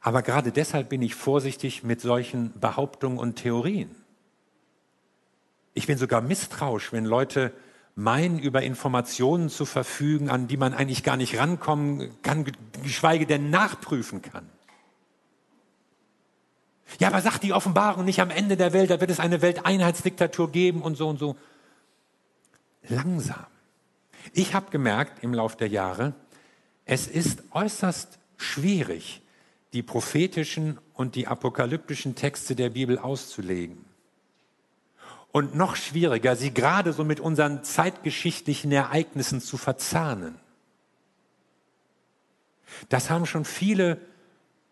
Aber 0.00 0.22
gerade 0.22 0.52
deshalb 0.52 0.88
bin 0.88 1.02
ich 1.02 1.16
vorsichtig 1.16 1.82
mit 1.82 2.00
solchen 2.00 2.58
Behauptungen 2.60 3.18
und 3.18 3.36
Theorien. 3.36 3.94
Ich 5.76 5.86
bin 5.86 5.98
sogar 5.98 6.22
misstrauisch, 6.22 6.90
wenn 6.94 7.04
Leute 7.04 7.52
meinen, 7.96 8.38
über 8.38 8.62
Informationen 8.62 9.50
zu 9.50 9.66
verfügen, 9.66 10.30
an 10.30 10.48
die 10.48 10.56
man 10.56 10.72
eigentlich 10.72 11.02
gar 11.02 11.18
nicht 11.18 11.38
rankommen 11.38 12.10
kann, 12.22 12.50
geschweige 12.82 13.26
denn 13.26 13.50
nachprüfen 13.50 14.22
kann. 14.22 14.48
Ja, 16.98 17.08
aber 17.08 17.20
sagt 17.20 17.42
die 17.42 17.52
Offenbarung 17.52 18.06
nicht 18.06 18.22
am 18.22 18.30
Ende 18.30 18.56
der 18.56 18.72
Welt, 18.72 18.88
da 18.88 19.02
wird 19.02 19.10
es 19.10 19.20
eine 19.20 19.42
Welteinheitsdiktatur 19.42 20.50
geben 20.50 20.80
und 20.80 20.96
so 20.96 21.08
und 21.08 21.18
so. 21.18 21.36
Langsam. 22.88 23.44
Ich 24.32 24.54
habe 24.54 24.70
gemerkt 24.70 25.22
im 25.22 25.34
Laufe 25.34 25.58
der 25.58 25.68
Jahre, 25.68 26.14
es 26.86 27.06
ist 27.06 27.42
äußerst 27.50 28.18
schwierig, 28.38 29.20
die 29.74 29.82
prophetischen 29.82 30.78
und 30.94 31.16
die 31.16 31.26
apokalyptischen 31.26 32.14
Texte 32.14 32.56
der 32.56 32.70
Bibel 32.70 32.98
auszulegen. 32.98 33.85
Und 35.36 35.54
noch 35.54 35.76
schwieriger, 35.76 36.34
sie 36.34 36.54
gerade 36.54 36.94
so 36.94 37.04
mit 37.04 37.20
unseren 37.20 37.62
zeitgeschichtlichen 37.62 38.72
Ereignissen 38.72 39.42
zu 39.42 39.58
verzahnen. 39.58 40.36
Das 42.88 43.10
haben 43.10 43.26
schon 43.26 43.44
viele 43.44 44.00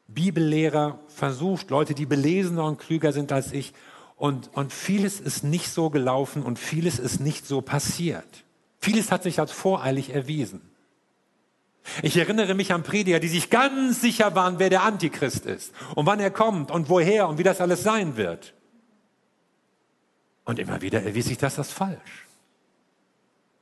Bibellehrer 0.08 1.00
versucht, 1.08 1.68
Leute, 1.68 1.92
die 1.92 2.06
belesener 2.06 2.64
und 2.64 2.78
klüger 2.78 3.12
sind 3.12 3.30
als 3.30 3.52
ich. 3.52 3.74
Und, 4.16 4.56
und 4.56 4.72
vieles 4.72 5.20
ist 5.20 5.44
nicht 5.44 5.68
so 5.68 5.90
gelaufen 5.90 6.42
und 6.42 6.58
vieles 6.58 6.98
ist 6.98 7.20
nicht 7.20 7.46
so 7.46 7.60
passiert. 7.60 8.44
Vieles 8.80 9.12
hat 9.12 9.22
sich 9.22 9.40
als 9.40 9.52
voreilig 9.52 10.14
erwiesen. 10.14 10.62
Ich 12.00 12.16
erinnere 12.16 12.54
mich 12.54 12.72
an 12.72 12.84
Prediger, 12.84 13.20
die 13.20 13.28
sich 13.28 13.50
ganz 13.50 14.00
sicher 14.00 14.34
waren, 14.34 14.58
wer 14.58 14.70
der 14.70 14.84
Antichrist 14.84 15.44
ist 15.44 15.74
und 15.94 16.06
wann 16.06 16.20
er 16.20 16.30
kommt 16.30 16.70
und 16.70 16.88
woher 16.88 17.28
und 17.28 17.36
wie 17.36 17.42
das 17.42 17.60
alles 17.60 17.82
sein 17.82 18.16
wird. 18.16 18.54
Und 20.44 20.58
immer 20.58 20.82
wieder 20.82 21.02
erwies 21.02 21.26
sich 21.26 21.38
das 21.38 21.58
als 21.58 21.72
falsch. 21.72 22.26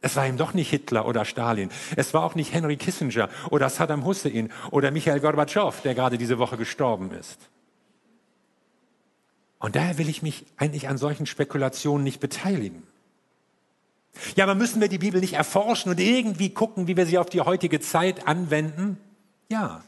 Es 0.00 0.16
war 0.16 0.26
ihm 0.26 0.36
doch 0.36 0.52
nicht 0.52 0.68
Hitler 0.68 1.06
oder 1.06 1.24
Stalin. 1.24 1.70
Es 1.94 2.12
war 2.12 2.24
auch 2.24 2.34
nicht 2.34 2.52
Henry 2.52 2.76
Kissinger 2.76 3.28
oder 3.50 3.70
Saddam 3.70 4.04
Hussein 4.04 4.50
oder 4.72 4.90
Michael 4.90 5.20
Gorbatschow, 5.20 5.80
der 5.82 5.94
gerade 5.94 6.18
diese 6.18 6.38
Woche 6.38 6.56
gestorben 6.56 7.12
ist. 7.12 7.38
Und 9.60 9.76
daher 9.76 9.96
will 9.98 10.08
ich 10.08 10.22
mich 10.22 10.44
eigentlich 10.56 10.88
an 10.88 10.98
solchen 10.98 11.24
Spekulationen 11.24 12.02
nicht 12.02 12.18
beteiligen. 12.18 12.82
Ja, 14.34 14.44
aber 14.44 14.56
müssen 14.56 14.80
wir 14.80 14.88
die 14.88 14.98
Bibel 14.98 15.20
nicht 15.20 15.34
erforschen 15.34 15.92
und 15.92 16.00
irgendwie 16.00 16.50
gucken, 16.50 16.88
wie 16.88 16.96
wir 16.96 17.06
sie 17.06 17.16
auf 17.16 17.30
die 17.30 17.40
heutige 17.40 17.78
Zeit 17.78 18.26
anwenden? 18.26 18.98
Ja. 19.48 19.84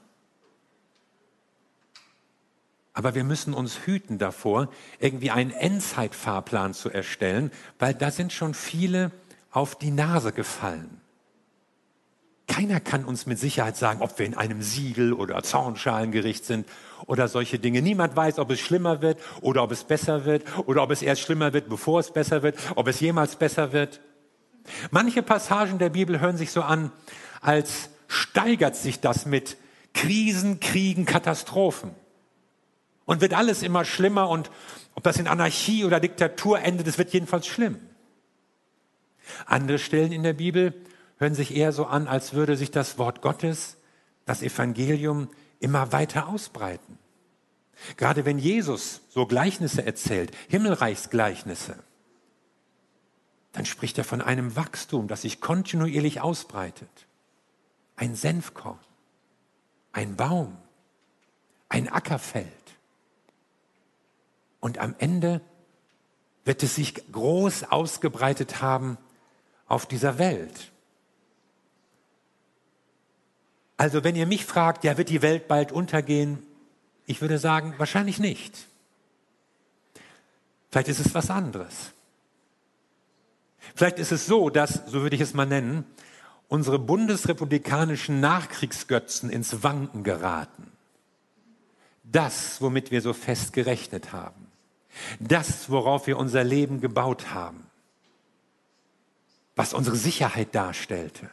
Aber 2.94 3.14
wir 3.16 3.24
müssen 3.24 3.52
uns 3.52 3.80
hüten 3.86 4.18
davor, 4.18 4.68
irgendwie 5.00 5.32
einen 5.32 5.50
Endzeitfahrplan 5.50 6.74
zu 6.74 6.90
erstellen, 6.90 7.50
weil 7.78 7.92
da 7.92 8.10
sind 8.10 8.32
schon 8.32 8.54
viele 8.54 9.10
auf 9.50 9.76
die 9.76 9.90
Nase 9.90 10.32
gefallen. 10.32 11.00
Keiner 12.46 12.78
kann 12.78 13.04
uns 13.04 13.26
mit 13.26 13.38
Sicherheit 13.38 13.76
sagen, 13.76 14.02
ob 14.02 14.18
wir 14.18 14.26
in 14.26 14.36
einem 14.36 14.62
Siegel- 14.62 15.14
oder 15.14 15.42
Zornschalengericht 15.42 16.44
sind 16.44 16.68
oder 17.06 17.26
solche 17.26 17.58
Dinge. 17.58 17.82
Niemand 17.82 18.14
weiß, 18.14 18.38
ob 18.38 18.50
es 18.50 18.60
schlimmer 18.60 19.02
wird 19.02 19.18
oder 19.40 19.62
ob 19.62 19.72
es 19.72 19.84
besser 19.84 20.24
wird 20.24 20.44
oder 20.66 20.82
ob 20.82 20.90
es 20.90 21.02
erst 21.02 21.22
schlimmer 21.22 21.52
wird, 21.52 21.68
bevor 21.68 22.00
es 22.00 22.12
besser 22.12 22.42
wird, 22.42 22.56
ob 22.76 22.86
es 22.86 23.00
jemals 23.00 23.36
besser 23.36 23.72
wird. 23.72 24.00
Manche 24.90 25.22
Passagen 25.22 25.78
der 25.78 25.90
Bibel 25.90 26.20
hören 26.20 26.36
sich 26.36 26.50
so 26.50 26.62
an, 26.62 26.92
als 27.40 27.90
steigert 28.08 28.76
sich 28.76 29.00
das 29.00 29.26
mit 29.26 29.56
Krisen, 29.94 30.60
Kriegen, 30.60 31.06
Katastrophen. 31.06 31.90
Und 33.06 33.20
wird 33.20 33.34
alles 33.34 33.62
immer 33.62 33.84
schlimmer 33.84 34.28
und 34.28 34.50
ob 34.94 35.02
das 35.02 35.18
in 35.18 35.26
Anarchie 35.26 35.84
oder 35.84 36.00
Diktatur 36.00 36.61
endet, 36.61 36.87
es 36.87 36.99
wird 36.99 37.12
jedenfalls 37.12 37.46
schlimm. 37.46 37.78
Andere 39.46 39.78
Stellen 39.78 40.12
in 40.12 40.23
der 40.23 40.32
Bibel 40.32 40.75
hören 41.18 41.34
sich 41.34 41.54
eher 41.54 41.73
so 41.73 41.87
an, 41.87 42.08
als 42.08 42.34
würde 42.34 42.56
sich 42.56 42.70
das 42.70 42.99
Wort 42.99 43.23
Gottes, 43.23 43.76
das 44.25 44.42
Evangelium, 44.42 45.28
immer 45.61 45.92
weiter 45.92 46.28
ausbreiten. 46.28 46.99
Gerade 47.96 48.25
wenn 48.25 48.38
Jesus 48.38 49.02
so 49.11 49.26
Gleichnisse 49.26 49.84
erzählt, 49.84 50.34
Himmelreichsgleichnisse, 50.49 51.76
dann 53.52 53.66
spricht 53.66 53.99
er 53.99 54.04
von 54.04 54.20
einem 54.20 54.56
Wachstum, 54.56 55.08
das 55.08 55.23
sich 55.23 55.40
kontinuierlich 55.40 56.20
ausbreitet. 56.20 57.06
Ein 57.96 58.14
Senfkorn, 58.14 58.78
ein 59.92 60.16
Baum, 60.16 60.56
ein 61.68 61.88
Ackerfeld. 61.88 62.63
Und 64.64 64.78
am 64.78 64.94
Ende 64.97 65.42
wird 66.47 66.62
es 66.62 66.76
sich 66.76 66.94
groß 67.12 67.64
ausgebreitet 67.64 68.62
haben 68.62 68.97
auf 69.66 69.85
dieser 69.85 70.16
Welt. 70.18 70.73
Also 73.76 74.04
wenn 74.04 74.16
ihr 74.16 74.25
mich 74.25 74.47
fragt, 74.47 74.83
ja, 74.83 74.97
wird 74.97 75.11
die 75.11 75.21
Welt 75.21 75.49
bald 75.49 75.71
untergehen? 75.71 76.42
Ich 77.04 77.21
würde 77.21 77.37
sagen, 77.37 77.75
wahrscheinlich 77.76 78.18
nicht. 78.18 78.66
Vielleicht 80.71 80.88
ist 80.88 81.00
es 81.00 81.12
was 81.12 81.28
anderes. 81.28 81.92
Vielleicht 83.75 83.99
ist 83.99 84.12
es 84.12 84.25
so, 84.25 84.49
dass, 84.49 84.80
so 84.87 85.02
würde 85.02 85.16
ich 85.16 85.21
es 85.21 85.35
mal 85.35 85.44
nennen, 85.44 85.85
unsere 86.49 86.78
bundesrepublikanischen 86.78 88.18
Nachkriegsgötzen 88.21 89.28
ins 89.28 89.62
Wanken 89.62 90.04
geraten. 90.04 90.73
Das, 92.02 92.62
womit 92.62 92.90
wir 92.90 93.02
so 93.02 93.12
fest 93.12 93.52
gerechnet 93.52 94.14
haben. 94.14 94.43
Das, 95.20 95.70
worauf 95.70 96.06
wir 96.06 96.18
unser 96.18 96.44
Leben 96.44 96.80
gebaut 96.80 97.32
haben 97.32 97.64
was 99.56 99.74
unsere 99.74 99.96
Sicherheit 99.96 100.54
darstellte. 100.54 101.30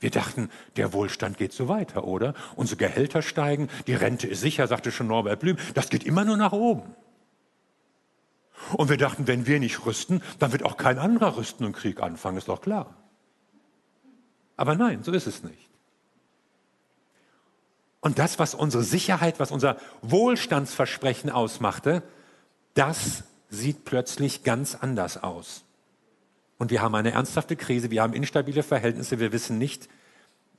Wir 0.00 0.10
dachten, 0.10 0.50
der 0.76 0.92
Wohlstand 0.92 1.38
geht 1.38 1.52
so 1.52 1.68
weiter, 1.68 2.04
oder? 2.04 2.34
Unsere 2.54 2.76
Gehälter 2.76 3.20
steigen, 3.20 3.68
die 3.86 3.94
Rente 3.94 4.28
ist 4.28 4.40
sicher, 4.40 4.66
sagte 4.66 4.92
schon 4.92 5.08
Norbert 5.08 5.40
Blüm, 5.40 5.56
das 5.74 5.90
geht 5.90 6.04
immer 6.04 6.24
nur 6.24 6.36
nach 6.36 6.52
oben. 6.52 6.94
Und 8.74 8.90
wir 8.90 8.96
dachten, 8.96 9.26
wenn 9.26 9.46
wir 9.46 9.60
nicht 9.60 9.84
rüsten, 9.86 10.22
dann 10.38 10.52
wird 10.52 10.62
auch 10.62 10.76
kein 10.76 10.98
anderer 10.98 11.36
rüsten 11.36 11.66
und 11.66 11.72
Krieg 11.72 12.00
anfangen, 12.00 12.38
ist 12.38 12.48
doch 12.48 12.60
klar. 12.60 12.94
Aber 14.56 14.74
nein, 14.74 15.02
so 15.02 15.12
ist 15.12 15.26
es 15.26 15.42
nicht. 15.42 15.68
Und 18.00 18.18
das, 18.18 18.38
was 18.38 18.54
unsere 18.54 18.84
Sicherheit, 18.84 19.40
was 19.40 19.50
unser 19.50 19.76
Wohlstandsversprechen 20.02 21.30
ausmachte, 21.30 22.02
das 22.74 23.24
sieht 23.50 23.84
plötzlich 23.84 24.44
ganz 24.44 24.74
anders 24.74 25.22
aus. 25.22 25.64
Und 26.58 26.70
wir 26.70 26.82
haben 26.82 26.94
eine 26.94 27.12
ernsthafte 27.12 27.56
Krise, 27.56 27.90
wir 27.90 28.02
haben 28.02 28.12
instabile 28.12 28.62
Verhältnisse, 28.62 29.20
wir 29.20 29.32
wissen 29.32 29.58
nicht, 29.58 29.88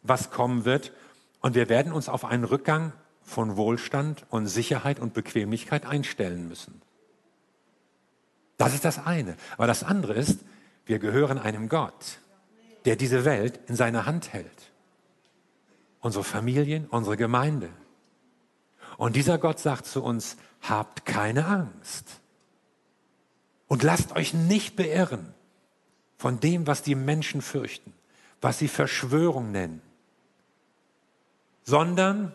was 0.01 0.31
kommen 0.31 0.65
wird. 0.65 0.93
Und 1.41 1.55
wir 1.55 1.69
werden 1.69 1.91
uns 1.91 2.09
auf 2.09 2.25
einen 2.25 2.45
Rückgang 2.45 2.93
von 3.21 3.57
Wohlstand 3.57 4.25
und 4.29 4.47
Sicherheit 4.47 4.99
und 4.99 5.13
Bequemlichkeit 5.13 5.85
einstellen 5.85 6.47
müssen. 6.47 6.81
Das 8.57 8.73
ist 8.73 8.85
das 8.85 9.05
eine. 9.05 9.35
Aber 9.55 9.67
das 9.67 9.83
andere 9.83 10.13
ist, 10.13 10.41
wir 10.85 10.99
gehören 10.99 11.37
einem 11.37 11.69
Gott, 11.69 12.19
der 12.85 12.95
diese 12.95 13.23
Welt 13.23 13.59
in 13.67 13.75
seiner 13.75 14.05
Hand 14.05 14.33
hält. 14.33 14.71
Unsere 16.01 16.23
Familien, 16.23 16.87
unsere 16.87 17.15
Gemeinde. 17.15 17.69
Und 18.97 19.15
dieser 19.15 19.37
Gott 19.37 19.59
sagt 19.59 19.85
zu 19.85 20.03
uns, 20.03 20.37
habt 20.61 21.05
keine 21.05 21.45
Angst. 21.45 22.19
Und 23.67 23.83
lasst 23.83 24.15
euch 24.15 24.33
nicht 24.33 24.75
beirren 24.75 25.33
von 26.17 26.39
dem, 26.39 26.67
was 26.67 26.81
die 26.81 26.95
Menschen 26.95 27.41
fürchten, 27.41 27.93
was 28.41 28.59
sie 28.59 28.67
Verschwörung 28.67 29.51
nennen, 29.51 29.81
sondern, 31.63 32.33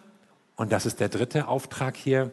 und 0.56 0.70
das 0.72 0.86
ist 0.86 1.00
der 1.00 1.08
dritte 1.08 1.48
Auftrag 1.48 1.96
hier, 1.96 2.30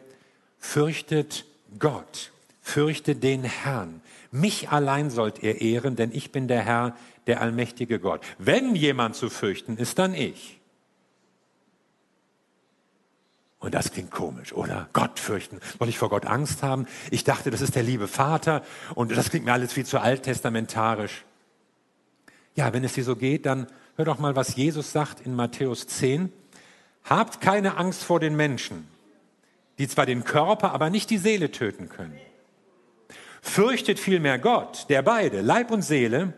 fürchtet 0.58 1.44
Gott, 1.78 2.32
fürchtet 2.60 3.22
den 3.22 3.42
Herrn. 3.42 4.00
Mich 4.30 4.70
allein 4.70 5.10
sollt 5.10 5.42
ihr 5.42 5.60
ehren, 5.60 5.96
denn 5.96 6.12
ich 6.12 6.30
bin 6.30 6.46
der 6.46 6.62
Herr, 6.62 6.96
der 7.26 7.40
allmächtige 7.40 7.98
Gott. 7.98 8.24
Wenn 8.38 8.76
jemand 8.76 9.16
zu 9.16 9.28
fürchten 9.30 9.76
ist, 9.76 9.98
dann 9.98 10.14
ich. 10.14 10.60
Und 13.62 13.74
das 13.74 13.92
klingt 13.92 14.10
komisch, 14.10 14.52
oder? 14.52 14.88
Gott 14.92 15.20
fürchten. 15.20 15.60
Soll 15.78 15.88
ich 15.88 15.96
vor 15.96 16.08
Gott 16.08 16.26
Angst 16.26 16.64
haben? 16.64 16.88
Ich 17.12 17.22
dachte, 17.22 17.52
das 17.52 17.60
ist 17.60 17.76
der 17.76 17.84
liebe 17.84 18.08
Vater 18.08 18.62
und 18.96 19.16
das 19.16 19.30
klingt 19.30 19.44
mir 19.44 19.52
alles 19.52 19.72
viel 19.72 19.86
zu 19.86 20.00
alttestamentarisch. 20.00 21.24
Ja, 22.56 22.72
wenn 22.72 22.82
es 22.82 22.94
dir 22.94 23.04
so 23.04 23.14
geht, 23.14 23.46
dann 23.46 23.68
hör 23.94 24.04
doch 24.04 24.18
mal, 24.18 24.34
was 24.34 24.56
Jesus 24.56 24.90
sagt 24.90 25.20
in 25.20 25.36
Matthäus 25.36 25.86
10. 25.86 26.32
Habt 27.04 27.40
keine 27.40 27.76
Angst 27.76 28.02
vor 28.02 28.18
den 28.18 28.34
Menschen, 28.34 28.88
die 29.78 29.86
zwar 29.86 30.06
den 30.06 30.24
Körper, 30.24 30.72
aber 30.72 30.90
nicht 30.90 31.08
die 31.08 31.18
Seele 31.18 31.52
töten 31.52 31.88
können. 31.88 32.18
Fürchtet 33.42 34.00
vielmehr 34.00 34.40
Gott, 34.40 34.86
der 34.88 35.02
beide, 35.02 35.40
Leib 35.40 35.70
und 35.70 35.82
Seele, 35.82 36.32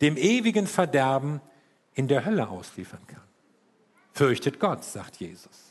dem 0.00 0.16
ewigen 0.16 0.68
Verderben 0.68 1.40
in 1.94 2.06
der 2.06 2.24
Hölle 2.24 2.48
ausliefern 2.48 3.04
kann. 3.08 3.22
Fürchtet 4.12 4.60
Gott, 4.60 4.84
sagt 4.84 5.16
Jesus. 5.16 5.69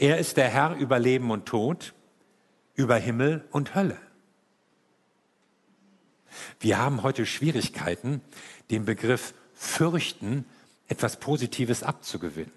Er 0.00 0.16
ist 0.16 0.38
der 0.38 0.48
Herr 0.48 0.76
über 0.76 0.98
Leben 0.98 1.30
und 1.30 1.44
Tod, 1.44 1.92
über 2.74 2.96
Himmel 2.96 3.46
und 3.50 3.74
Hölle. 3.74 3.98
Wir 6.58 6.78
haben 6.78 7.02
heute 7.02 7.26
Schwierigkeiten, 7.26 8.22
dem 8.70 8.86
Begriff 8.86 9.34
fürchten 9.52 10.46
etwas 10.88 11.20
Positives 11.20 11.82
abzugewinnen. 11.82 12.54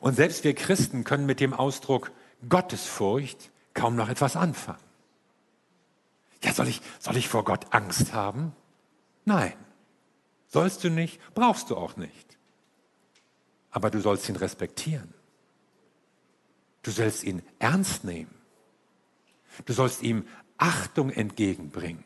Und 0.00 0.16
selbst 0.16 0.42
wir 0.42 0.56
Christen 0.56 1.04
können 1.04 1.26
mit 1.26 1.38
dem 1.38 1.54
Ausdruck 1.54 2.10
Gottesfurcht 2.48 3.52
kaum 3.74 3.94
noch 3.94 4.08
etwas 4.08 4.34
anfangen. 4.34 4.82
Ja, 6.42 6.52
soll 6.52 6.66
ich, 6.66 6.80
soll 6.98 7.16
ich 7.16 7.28
vor 7.28 7.44
Gott 7.44 7.72
Angst 7.72 8.14
haben? 8.14 8.52
Nein. 9.24 9.52
Sollst 10.48 10.82
du 10.82 10.90
nicht, 10.90 11.20
brauchst 11.34 11.70
du 11.70 11.76
auch 11.76 11.96
nicht. 11.96 12.27
Aber 13.78 13.90
du 13.92 14.00
sollst 14.00 14.28
ihn 14.28 14.34
respektieren. 14.34 15.14
Du 16.82 16.90
sollst 16.90 17.22
ihn 17.22 17.44
ernst 17.60 18.02
nehmen. 18.02 18.34
Du 19.66 19.72
sollst 19.72 20.02
ihm 20.02 20.26
Achtung 20.56 21.10
entgegenbringen. 21.10 22.02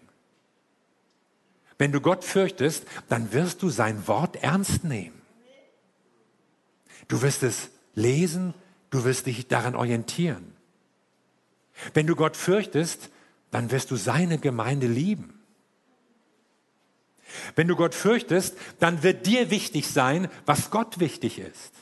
Wenn 1.79 1.91
du 1.91 2.03
Gott 2.03 2.25
fürchtest, 2.25 2.85
dann 3.09 3.33
wirst 3.33 3.63
du 3.63 3.71
sein 3.71 4.07
Wort 4.07 4.37
ernst 4.37 4.85
nehmen. 4.85 5.19
Du 7.09 7.23
wirst 7.23 7.43
es 7.43 7.71
lesen, 7.95 8.53
du 8.91 9.05
wirst 9.05 9.25
dich 9.25 9.49
daran 9.49 9.75
orientieren. 9.75 10.53
Wenn 11.95 12.07
du 12.07 12.15
Gott 12.15 12.37
fürchtest, 12.37 13.09
dann 13.51 13.71
wirst 13.71 13.91
du 13.91 13.97
seine 13.97 14.37
Gemeinde 14.37 14.89
lieben. 14.89 15.42
Wenn 17.55 17.69
du 17.69 17.77
Gott 17.77 17.95
fürchtest, 17.95 18.57
dann 18.79 19.03
wird 19.03 19.27
dir 19.27 19.51
wichtig 19.51 19.89
sein, 19.89 20.29
was 20.47 20.71
Gott 20.71 21.01
wichtig 21.01 21.39
ist. 21.39 21.73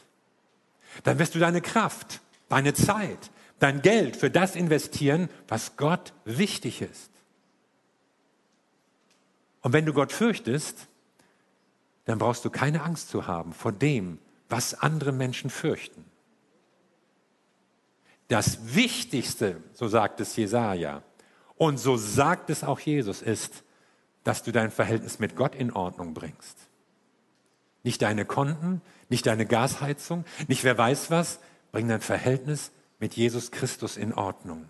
Dann 1.04 1.18
wirst 1.18 1.34
du 1.34 1.38
deine 1.38 1.60
Kraft, 1.60 2.20
deine 2.48 2.74
Zeit, 2.74 3.30
dein 3.58 3.82
Geld 3.82 4.16
für 4.16 4.30
das 4.30 4.56
investieren, 4.56 5.28
was 5.48 5.76
Gott 5.76 6.12
wichtig 6.24 6.82
ist. 6.82 7.10
Und 9.62 9.72
wenn 9.72 9.86
du 9.86 9.92
Gott 9.92 10.12
fürchtest, 10.12 10.88
dann 12.06 12.18
brauchst 12.18 12.44
du 12.44 12.50
keine 12.50 12.82
Angst 12.82 13.10
zu 13.10 13.26
haben 13.26 13.52
vor 13.52 13.72
dem, 13.72 14.18
was 14.48 14.74
andere 14.74 15.12
Menschen 15.12 15.50
fürchten. 15.50 16.04
Das 18.28 18.74
Wichtigste, 18.74 19.62
so 19.74 19.88
sagt 19.88 20.20
es 20.20 20.36
Jesaja, 20.36 21.02
und 21.56 21.78
so 21.78 21.96
sagt 21.96 22.48
es 22.48 22.64
auch 22.64 22.80
Jesus, 22.80 23.22
ist, 23.22 23.64
dass 24.24 24.42
du 24.42 24.52
dein 24.52 24.70
Verhältnis 24.70 25.18
mit 25.18 25.36
Gott 25.36 25.54
in 25.54 25.72
Ordnung 25.72 26.14
bringst. 26.14 26.56
Nicht 27.82 28.02
deine 28.02 28.24
Konten, 28.24 28.82
nicht 29.08 29.26
deine 29.26 29.46
Gasheizung, 29.46 30.24
nicht 30.48 30.64
wer 30.64 30.76
weiß 30.76 31.10
was, 31.10 31.40
bring 31.72 31.88
dein 31.88 32.00
Verhältnis 32.00 32.72
mit 32.98 33.14
Jesus 33.14 33.50
Christus 33.50 33.96
in 33.96 34.12
Ordnung. 34.12 34.68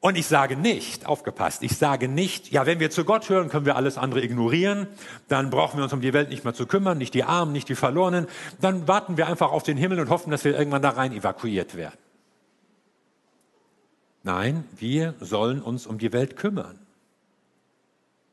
Und 0.00 0.16
ich 0.16 0.26
sage 0.26 0.56
nicht, 0.56 1.06
aufgepasst, 1.06 1.62
ich 1.62 1.76
sage 1.76 2.08
nicht, 2.08 2.50
ja, 2.50 2.66
wenn 2.66 2.80
wir 2.80 2.90
zu 2.90 3.04
Gott 3.04 3.28
hören, 3.28 3.48
können 3.48 3.66
wir 3.66 3.76
alles 3.76 3.98
andere 3.98 4.20
ignorieren, 4.20 4.88
dann 5.28 5.48
brauchen 5.48 5.76
wir 5.76 5.84
uns 5.84 5.92
um 5.92 6.00
die 6.00 6.12
Welt 6.12 6.28
nicht 6.28 6.42
mehr 6.42 6.54
zu 6.54 6.66
kümmern, 6.66 6.98
nicht 6.98 7.14
die 7.14 7.22
Armen, 7.22 7.52
nicht 7.52 7.68
die 7.68 7.76
Verlorenen, 7.76 8.26
dann 8.60 8.88
warten 8.88 9.16
wir 9.16 9.28
einfach 9.28 9.52
auf 9.52 9.62
den 9.62 9.76
Himmel 9.76 10.00
und 10.00 10.10
hoffen, 10.10 10.32
dass 10.32 10.44
wir 10.44 10.58
irgendwann 10.58 10.82
da 10.82 10.90
rein 10.90 11.12
evakuiert 11.12 11.76
werden. 11.76 12.01
Nein, 14.22 14.68
wir 14.76 15.14
sollen 15.20 15.60
uns 15.60 15.86
um 15.86 15.98
die 15.98 16.12
Welt 16.12 16.36
kümmern. 16.36 16.78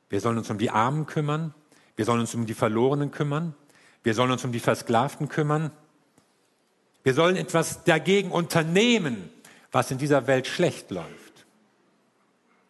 Wir 0.10 0.22
sollen 0.22 0.38
uns 0.38 0.50
um 0.50 0.58
die 0.58 0.70
Armen 0.72 1.06
kümmern, 1.06 1.54
wir 1.96 2.06
sollen 2.06 2.22
uns 2.22 2.34
um 2.34 2.46
die 2.46 2.54
Verlorenen 2.54 3.12
kümmern, 3.12 3.56
wir 4.04 4.14
sollen 4.14 4.32
uns 4.32 4.44
um 4.44 4.52
die 4.52 4.60
Versklavten 4.60 5.30
kümmern, 5.30 5.72
wir 7.04 7.14
sollen 7.14 7.36
etwas 7.36 7.84
dagegen 7.84 8.32
unternehmen, 8.32 9.30
was 9.72 9.92
in 9.92 9.98
dieser 9.98 10.28
Welt 10.28 10.48
schlecht 10.48 10.92
läuft. 10.92 11.46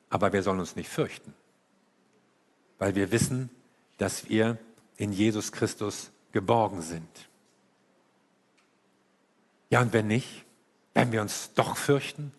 Aber 0.10 0.34
wir 0.34 0.44
sollen 0.44 0.60
uns 0.60 0.76
nicht 0.76 0.90
fürchten, 0.90 1.34
weil 2.78 2.96
wir 2.96 3.12
wissen, 3.12 3.50
dass 3.98 4.28
wir 4.30 4.58
in 4.98 5.14
Jesus 5.14 5.52
Christus 5.52 6.12
geborgen 6.32 6.82
sind. 6.82 7.30
Ja, 9.70 9.82
und 9.82 9.94
wenn 9.94 10.08
nicht, 10.08 10.46
wenn 10.94 11.12
wir 11.12 11.22
uns 11.22 11.54
doch 11.54 11.78
fürchten, 11.78 12.34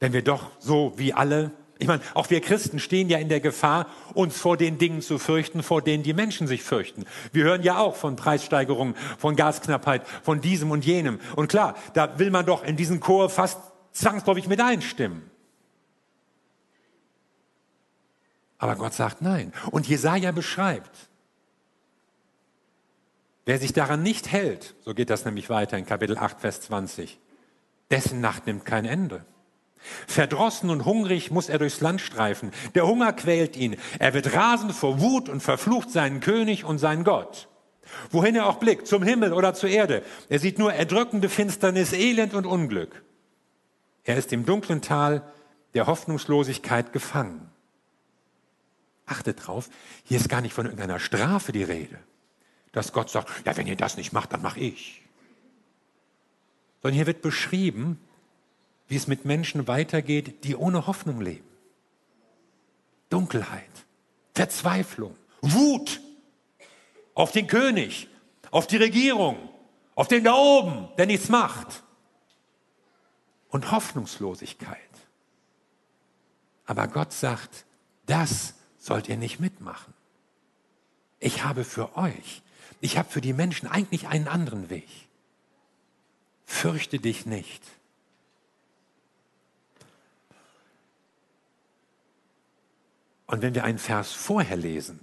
wenn 0.00 0.12
wir 0.12 0.22
doch 0.22 0.50
so 0.58 0.92
wie 0.96 1.12
alle, 1.12 1.52
ich 1.78 1.86
meine, 1.86 2.02
auch 2.14 2.28
wir 2.30 2.40
Christen 2.40 2.80
stehen 2.80 3.08
ja 3.08 3.18
in 3.18 3.28
der 3.28 3.40
Gefahr, 3.40 3.86
uns 4.14 4.36
vor 4.36 4.56
den 4.56 4.78
Dingen 4.78 5.00
zu 5.00 5.18
fürchten, 5.18 5.62
vor 5.62 5.80
denen 5.80 6.02
die 6.02 6.12
Menschen 6.12 6.48
sich 6.48 6.62
fürchten. 6.62 7.04
Wir 7.32 7.44
hören 7.44 7.62
ja 7.62 7.78
auch 7.78 7.94
von 7.94 8.16
Preissteigerungen, 8.16 8.96
von 9.16 9.36
Gasknappheit, 9.36 10.06
von 10.22 10.40
diesem 10.40 10.72
und 10.72 10.84
jenem. 10.84 11.20
Und 11.36 11.48
klar, 11.48 11.76
da 11.94 12.18
will 12.18 12.30
man 12.30 12.46
doch 12.46 12.64
in 12.64 12.76
diesen 12.76 12.98
Chor 12.98 13.30
fast 13.30 13.60
zwangsläufig 13.92 14.48
mit 14.48 14.60
einstimmen. 14.60 15.30
Aber 18.58 18.74
Gott 18.74 18.94
sagt 18.94 19.22
nein. 19.22 19.52
Und 19.70 19.86
Jesaja 19.86 20.32
beschreibt, 20.32 21.08
wer 23.46 23.58
sich 23.58 23.72
daran 23.72 24.02
nicht 24.02 24.32
hält, 24.32 24.74
so 24.84 24.94
geht 24.94 25.10
das 25.10 25.24
nämlich 25.24 25.48
weiter 25.48 25.78
in 25.78 25.86
Kapitel 25.86 26.18
8, 26.18 26.40
Vers 26.40 26.62
20, 26.62 27.20
dessen 27.92 28.20
Nacht 28.20 28.46
nimmt 28.46 28.64
kein 28.64 28.84
Ende. 28.84 29.24
Verdrossen 30.06 30.70
und 30.70 30.84
hungrig 30.84 31.30
muss 31.30 31.48
er 31.48 31.58
durchs 31.58 31.80
Land 31.80 32.00
streifen. 32.00 32.50
Der 32.74 32.86
Hunger 32.86 33.12
quält 33.12 33.56
ihn. 33.56 33.76
Er 33.98 34.14
wird 34.14 34.34
rasend 34.34 34.72
vor 34.72 35.00
Wut 35.00 35.28
und 35.28 35.40
verflucht 35.40 35.90
seinen 35.90 36.20
König 36.20 36.64
und 36.64 36.78
seinen 36.78 37.04
Gott. 37.04 37.48
Wohin 38.10 38.36
er 38.36 38.46
auch 38.46 38.56
blickt, 38.56 38.86
zum 38.86 39.02
Himmel 39.02 39.32
oder 39.32 39.54
zur 39.54 39.70
Erde, 39.70 40.02
er 40.28 40.38
sieht 40.38 40.58
nur 40.58 40.72
erdrückende 40.72 41.28
Finsternis, 41.28 41.92
Elend 41.92 42.34
und 42.34 42.46
Unglück. 42.46 43.02
Er 44.04 44.16
ist 44.16 44.32
im 44.32 44.44
dunklen 44.46 44.82
Tal 44.82 45.22
der 45.74 45.86
Hoffnungslosigkeit 45.86 46.92
gefangen. 46.92 47.50
Achtet 49.06 49.46
drauf, 49.46 49.70
hier 50.04 50.18
ist 50.18 50.28
gar 50.28 50.42
nicht 50.42 50.52
von 50.52 50.66
irgendeiner 50.66 50.98
Strafe 50.98 51.52
die 51.52 51.62
Rede, 51.62 51.98
dass 52.72 52.92
Gott 52.92 53.10
sagt, 53.10 53.30
ja, 53.46 53.56
wenn 53.56 53.66
ihr 53.66 53.76
das 53.76 53.96
nicht 53.96 54.12
macht, 54.12 54.32
dann 54.32 54.42
mache 54.42 54.60
ich. 54.60 55.02
Sondern 56.82 56.94
hier 56.96 57.06
wird 57.06 57.22
beschrieben, 57.22 57.98
wie 58.88 58.96
es 58.96 59.06
mit 59.06 59.24
Menschen 59.24 59.68
weitergeht, 59.68 60.44
die 60.44 60.56
ohne 60.56 60.86
Hoffnung 60.86 61.20
leben. 61.20 61.46
Dunkelheit, 63.10 63.70
Verzweiflung, 64.34 65.16
Wut 65.40 66.00
auf 67.14 67.32
den 67.32 67.46
König, 67.46 68.08
auf 68.50 68.66
die 68.66 68.76
Regierung, 68.76 69.36
auf 69.94 70.08
den 70.08 70.24
da 70.24 70.34
oben, 70.34 70.88
der 70.96 71.06
nichts 71.06 71.28
macht. 71.28 71.82
Und 73.50 73.70
Hoffnungslosigkeit. 73.70 74.78
Aber 76.66 76.86
Gott 76.86 77.12
sagt, 77.12 77.64
das 78.06 78.54
sollt 78.78 79.08
ihr 79.08 79.16
nicht 79.16 79.40
mitmachen. 79.40 79.94
Ich 81.18 81.44
habe 81.44 81.64
für 81.64 81.96
euch, 81.96 82.42
ich 82.80 82.98
habe 82.98 83.08
für 83.08 83.20
die 83.20 83.32
Menschen 83.32 83.66
eigentlich 83.66 84.06
einen 84.06 84.28
anderen 84.28 84.70
Weg. 84.70 84.88
Fürchte 86.44 86.98
dich 86.98 87.26
nicht. 87.26 87.62
Und 93.28 93.42
wenn 93.42 93.54
wir 93.54 93.62
einen 93.62 93.78
Vers 93.78 94.10
vorher 94.10 94.56
lesen, 94.56 95.00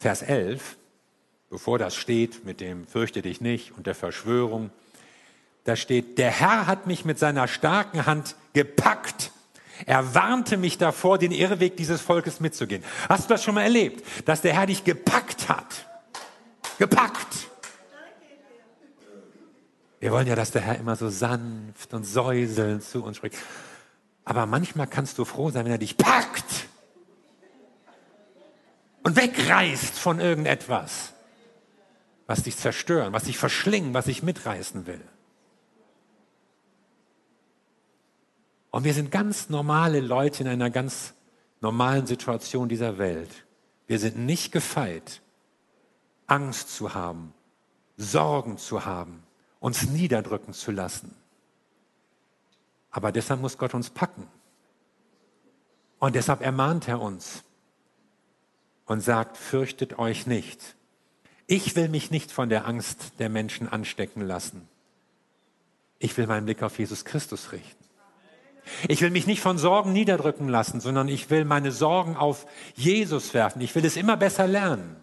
Vers 0.00 0.22
11, 0.22 0.76
bevor 1.48 1.78
das 1.78 1.94
steht 1.94 2.44
mit 2.44 2.60
dem 2.60 2.86
Fürchte 2.86 3.22
dich 3.22 3.40
nicht 3.40 3.70
und 3.76 3.86
der 3.86 3.94
Verschwörung, 3.94 4.70
da 5.64 5.76
steht, 5.76 6.18
der 6.18 6.32
Herr 6.32 6.66
hat 6.66 6.88
mich 6.88 7.04
mit 7.04 7.20
seiner 7.20 7.46
starken 7.46 8.06
Hand 8.06 8.34
gepackt. 8.52 9.30
Er 9.86 10.14
warnte 10.14 10.56
mich 10.56 10.78
davor, 10.78 11.18
den 11.18 11.30
Irrweg 11.30 11.76
dieses 11.76 12.00
Volkes 12.00 12.40
mitzugehen. 12.40 12.82
Hast 13.08 13.30
du 13.30 13.34
das 13.34 13.44
schon 13.44 13.54
mal 13.54 13.62
erlebt, 13.62 14.04
dass 14.26 14.42
der 14.42 14.54
Herr 14.54 14.66
dich 14.66 14.82
gepackt 14.82 15.48
hat? 15.48 15.86
Gepackt. 16.78 17.48
Wir 20.00 20.10
wollen 20.10 20.26
ja, 20.26 20.34
dass 20.34 20.50
der 20.50 20.62
Herr 20.62 20.76
immer 20.80 20.96
so 20.96 21.08
sanft 21.08 21.94
und 21.94 22.02
säuselnd 22.02 22.82
zu 22.82 23.04
uns 23.04 23.18
spricht. 23.18 23.36
Aber 24.24 24.46
manchmal 24.46 24.88
kannst 24.88 25.18
du 25.18 25.24
froh 25.24 25.50
sein, 25.50 25.64
wenn 25.64 25.72
er 25.72 25.78
dich 25.78 25.96
packt 25.96 26.66
und 29.02 29.16
wegreißt 29.16 29.98
von 29.98 30.20
irgendetwas, 30.20 31.12
was 32.26 32.44
dich 32.44 32.56
zerstören, 32.56 33.12
was 33.12 33.24
dich 33.24 33.38
verschlingen, 33.38 33.94
was 33.94 34.06
dich 34.06 34.22
mitreißen 34.22 34.86
will. 34.86 35.02
Und 38.70 38.84
wir 38.84 38.94
sind 38.94 39.10
ganz 39.10 39.50
normale 39.50 40.00
Leute 40.00 40.42
in 40.42 40.48
einer 40.48 40.70
ganz 40.70 41.12
normalen 41.60 42.06
Situation 42.06 42.68
dieser 42.68 42.98
Welt. 42.98 43.44
Wir 43.86 43.98
sind 43.98 44.16
nicht 44.18 44.50
gefeit, 44.50 45.20
Angst 46.26 46.74
zu 46.74 46.94
haben, 46.94 47.34
Sorgen 47.98 48.56
zu 48.56 48.86
haben, 48.86 49.22
uns 49.60 49.82
niederdrücken 49.88 50.54
zu 50.54 50.70
lassen. 50.70 51.14
Aber 52.90 53.12
deshalb 53.12 53.40
muss 53.40 53.58
Gott 53.58 53.74
uns 53.74 53.90
packen. 53.90 54.26
Und 55.98 56.14
deshalb 56.14 56.40
ermahnt 56.40 56.88
er 56.88 57.00
uns, 57.00 57.44
und 58.92 59.00
sagt, 59.00 59.38
fürchtet 59.38 59.98
euch 59.98 60.26
nicht. 60.26 60.76
Ich 61.46 61.74
will 61.74 61.88
mich 61.88 62.10
nicht 62.10 62.30
von 62.30 62.48
der 62.48 62.66
Angst 62.66 63.14
der 63.18 63.28
Menschen 63.28 63.68
anstecken 63.68 64.20
lassen. 64.20 64.68
Ich 65.98 66.16
will 66.16 66.26
meinen 66.26 66.44
Blick 66.44 66.62
auf 66.62 66.78
Jesus 66.78 67.04
Christus 67.04 67.52
richten. 67.52 67.84
Ich 68.88 69.00
will 69.00 69.10
mich 69.10 69.26
nicht 69.26 69.40
von 69.40 69.58
Sorgen 69.58 69.92
niederdrücken 69.92 70.48
lassen, 70.48 70.80
sondern 70.80 71.08
ich 71.08 71.30
will 71.30 71.44
meine 71.44 71.72
Sorgen 71.72 72.16
auf 72.16 72.46
Jesus 72.74 73.34
werfen. 73.34 73.60
Ich 73.62 73.74
will 73.74 73.84
es 73.84 73.96
immer 73.96 74.16
besser 74.16 74.46
lernen. 74.46 74.96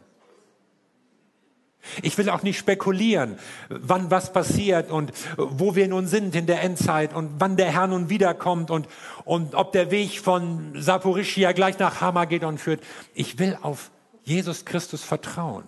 Ich 2.01 2.17
will 2.17 2.29
auch 2.29 2.43
nicht 2.43 2.59
spekulieren, 2.59 3.39
wann 3.69 4.11
was 4.11 4.33
passiert 4.33 4.91
und 4.91 5.11
wo 5.37 5.75
wir 5.75 5.87
nun 5.87 6.07
sind 6.07 6.35
in 6.35 6.45
der 6.45 6.61
Endzeit 6.61 7.13
und 7.13 7.35
wann 7.39 7.57
der 7.57 7.71
Herr 7.71 7.87
nun 7.87 8.09
wiederkommt 8.09 8.69
und, 8.69 8.87
und 9.25 9.55
ob 9.55 9.71
der 9.71 9.89
Weg 9.89 10.19
von 10.19 10.73
Saporischia 10.75 11.51
gleich 11.53 11.79
nach 11.79 12.01
Hamagedon 12.01 12.57
führt. 12.57 12.81
Ich 13.13 13.39
will 13.39 13.57
auf 13.61 13.91
Jesus 14.23 14.65
Christus 14.65 15.03
vertrauen. 15.03 15.63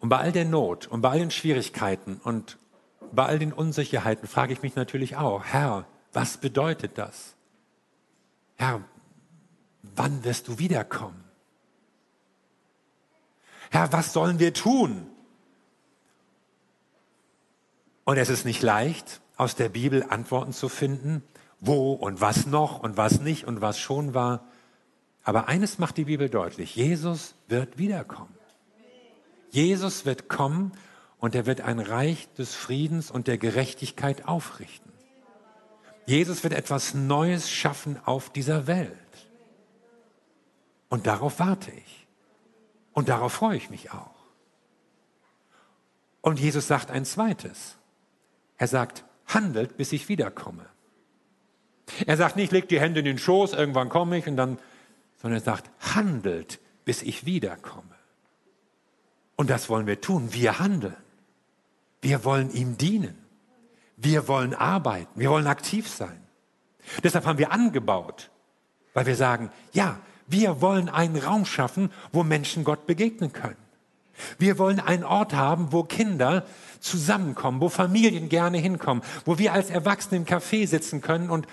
Und 0.00 0.08
bei 0.08 0.18
all 0.18 0.32
der 0.32 0.44
Not 0.44 0.86
und 0.86 1.02
bei 1.02 1.10
all 1.10 1.18
den 1.18 1.30
Schwierigkeiten 1.30 2.20
und 2.22 2.56
bei 3.12 3.26
all 3.26 3.38
den 3.38 3.52
Unsicherheiten 3.52 4.28
frage 4.28 4.52
ich 4.52 4.62
mich 4.62 4.74
natürlich 4.74 5.16
auch, 5.16 5.44
Herr, 5.44 5.86
was 6.12 6.38
bedeutet 6.38 6.92
das? 6.96 7.37
Herr, 8.58 8.82
wann 9.82 10.24
wirst 10.24 10.48
du 10.48 10.58
wiederkommen? 10.58 11.24
Herr, 13.70 13.92
was 13.92 14.12
sollen 14.12 14.38
wir 14.38 14.52
tun? 14.52 15.06
Und 18.04 18.16
es 18.16 18.28
ist 18.28 18.44
nicht 18.44 18.62
leicht, 18.62 19.20
aus 19.36 19.54
der 19.54 19.68
Bibel 19.68 20.02
Antworten 20.02 20.52
zu 20.52 20.68
finden, 20.68 21.22
wo 21.60 21.92
und 21.92 22.20
was 22.20 22.46
noch 22.46 22.80
und 22.80 22.96
was 22.96 23.20
nicht 23.20 23.44
und 23.44 23.60
was 23.60 23.78
schon 23.78 24.12
war. 24.12 24.44
Aber 25.22 25.46
eines 25.46 25.78
macht 25.78 25.96
die 25.96 26.04
Bibel 26.04 26.28
deutlich, 26.28 26.74
Jesus 26.74 27.34
wird 27.46 27.78
wiederkommen. 27.78 28.34
Jesus 29.50 30.04
wird 30.04 30.28
kommen 30.28 30.72
und 31.18 31.34
er 31.34 31.46
wird 31.46 31.60
ein 31.60 31.78
Reich 31.78 32.28
des 32.34 32.54
Friedens 32.54 33.10
und 33.10 33.28
der 33.28 33.38
Gerechtigkeit 33.38 34.26
aufrichten. 34.26 34.87
Jesus 36.08 36.42
wird 36.42 36.54
etwas 36.54 36.94
Neues 36.94 37.50
schaffen 37.50 38.00
auf 38.06 38.30
dieser 38.30 38.66
Welt. 38.66 38.96
Und 40.88 41.06
darauf 41.06 41.38
warte 41.38 41.70
ich. 41.70 42.06
Und 42.94 43.10
darauf 43.10 43.34
freue 43.34 43.58
ich 43.58 43.68
mich 43.68 43.92
auch. 43.92 44.16
Und 46.22 46.40
Jesus 46.40 46.66
sagt 46.66 46.90
ein 46.90 47.04
zweites. 47.04 47.76
Er 48.56 48.68
sagt, 48.68 49.04
handelt, 49.26 49.76
bis 49.76 49.92
ich 49.92 50.08
wiederkomme. 50.08 50.64
Er 52.06 52.16
sagt 52.16 52.36
nicht, 52.36 52.52
legt 52.52 52.70
die 52.70 52.80
Hände 52.80 53.00
in 53.00 53.04
den 53.04 53.18
Schoß, 53.18 53.52
irgendwann 53.52 53.90
komme 53.90 54.16
ich 54.16 54.26
und 54.26 54.38
dann, 54.38 54.58
sondern 55.20 55.40
er 55.40 55.44
sagt, 55.44 55.70
handelt, 55.94 56.58
bis 56.86 57.02
ich 57.02 57.26
wiederkomme. 57.26 57.84
Und 59.36 59.50
das 59.50 59.68
wollen 59.68 59.86
wir 59.86 60.00
tun. 60.00 60.32
Wir 60.32 60.58
handeln. 60.58 60.96
Wir 62.00 62.24
wollen 62.24 62.50
ihm 62.50 62.78
dienen. 62.78 63.27
Wir 64.00 64.28
wollen 64.28 64.54
arbeiten, 64.54 65.10
wir 65.18 65.30
wollen 65.30 65.48
aktiv 65.48 65.88
sein. 65.88 66.22
Deshalb 67.02 67.26
haben 67.26 67.38
wir 67.38 67.50
angebaut, 67.50 68.30
weil 68.94 69.06
wir 69.06 69.16
sagen, 69.16 69.50
ja, 69.72 69.98
wir 70.28 70.60
wollen 70.60 70.88
einen 70.88 71.16
Raum 71.16 71.44
schaffen, 71.44 71.90
wo 72.12 72.22
Menschen 72.22 72.62
Gott 72.62 72.86
begegnen 72.86 73.32
können. 73.32 73.56
Wir 74.38 74.58
wollen 74.58 74.78
einen 74.78 75.04
Ort 75.04 75.34
haben, 75.34 75.72
wo 75.72 75.82
Kinder 75.82 76.46
zusammenkommen, 76.78 77.60
wo 77.60 77.68
Familien 77.68 78.28
gerne 78.28 78.58
hinkommen, 78.58 79.02
wo 79.24 79.38
wir 79.38 79.52
als 79.52 79.68
Erwachsene 79.68 80.18
im 80.18 80.26
Café 80.26 80.66
sitzen 80.66 81.00
können 81.00 81.28
und 81.28 81.48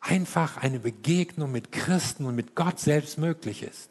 einfach 0.00 0.56
eine 0.56 0.78
Begegnung 0.78 1.50
mit 1.50 1.72
Christen 1.72 2.26
und 2.26 2.36
mit 2.36 2.54
Gott 2.54 2.78
selbst 2.78 3.18
möglich 3.18 3.64
ist. 3.64 3.90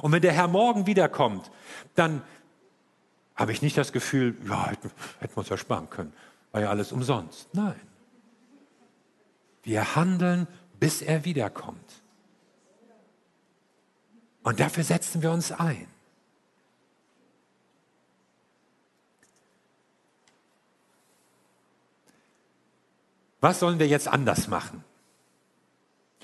Und 0.00 0.12
wenn 0.12 0.22
der 0.22 0.32
Herr 0.32 0.48
morgen 0.48 0.86
wiederkommt, 0.86 1.50
dann 1.94 2.22
habe 3.34 3.52
ich 3.52 3.60
nicht 3.60 3.76
das 3.76 3.92
Gefühl, 3.92 4.34
ja, 4.48 4.66
hätten 4.66 4.90
wir 5.20 5.38
uns 5.38 5.50
ja 5.50 5.58
sparen 5.58 5.90
können 5.90 6.12
war 6.52 6.60
ja 6.60 6.70
alles 6.70 6.92
umsonst. 6.92 7.48
Nein. 7.54 7.80
Wir 9.62 9.96
handeln, 9.96 10.46
bis 10.78 11.02
er 11.02 11.24
wiederkommt. 11.24 12.02
Und 14.42 14.60
dafür 14.60 14.84
setzen 14.84 15.22
wir 15.22 15.30
uns 15.30 15.52
ein. 15.52 15.86
Was 23.40 23.60
sollen 23.60 23.78
wir 23.78 23.86
jetzt 23.86 24.08
anders 24.08 24.48
machen? 24.48 24.84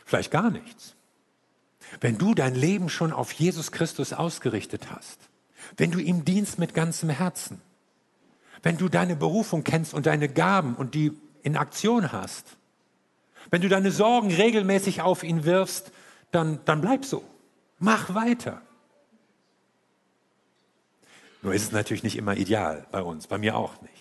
Vielleicht 0.04 0.30
gar 0.30 0.50
nichts. 0.50 0.96
Wenn 2.00 2.18
du 2.18 2.34
dein 2.34 2.54
Leben 2.54 2.88
schon 2.88 3.12
auf 3.12 3.32
Jesus 3.32 3.72
Christus 3.72 4.12
ausgerichtet 4.12 4.90
hast, 4.90 5.28
wenn 5.76 5.90
du 5.90 5.98
ihm 5.98 6.24
dienst 6.24 6.58
mit 6.58 6.74
ganzem 6.74 7.10
Herzen, 7.10 7.60
wenn 8.64 8.78
du 8.78 8.88
deine 8.88 9.14
Berufung 9.14 9.62
kennst 9.62 9.92
und 9.92 10.06
deine 10.06 10.28
Gaben 10.28 10.74
und 10.74 10.94
die 10.94 11.12
in 11.42 11.56
Aktion 11.56 12.12
hast, 12.12 12.56
wenn 13.50 13.60
du 13.60 13.68
deine 13.68 13.90
Sorgen 13.90 14.32
regelmäßig 14.32 15.02
auf 15.02 15.22
ihn 15.22 15.44
wirfst, 15.44 15.92
dann, 16.32 16.58
dann 16.64 16.80
bleib 16.80 17.04
so. 17.04 17.22
Mach 17.78 18.14
weiter. 18.14 18.62
Nur 21.42 21.52
ist 21.52 21.64
es 21.64 21.72
natürlich 21.72 22.02
nicht 22.02 22.16
immer 22.16 22.38
ideal 22.38 22.86
bei 22.90 23.02
uns, 23.02 23.26
bei 23.26 23.36
mir 23.36 23.54
auch 23.54 23.80
nicht. 23.82 23.92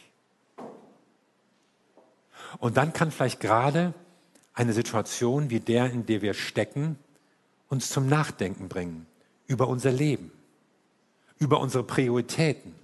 Und 2.60 2.78
dann 2.78 2.93
kann 2.93 3.12
vielleicht 3.12 3.41
gerade 3.41 3.93
eine 4.54 4.71
Situation 4.71 5.49
wie 5.49 5.60
der, 5.60 5.91
in 5.91 6.06
der 6.06 6.21
wir 6.21 6.34
stecken, 6.34 6.97
uns 7.67 7.89
zum 7.89 8.08
Nachdenken 8.08 8.69
bringen 8.69 9.08
über 9.45 9.67
unser 9.67 9.91
Leben, 9.91 10.32
über 11.38 11.60
unsere 11.60 11.84
Prioritäten, 11.84 12.76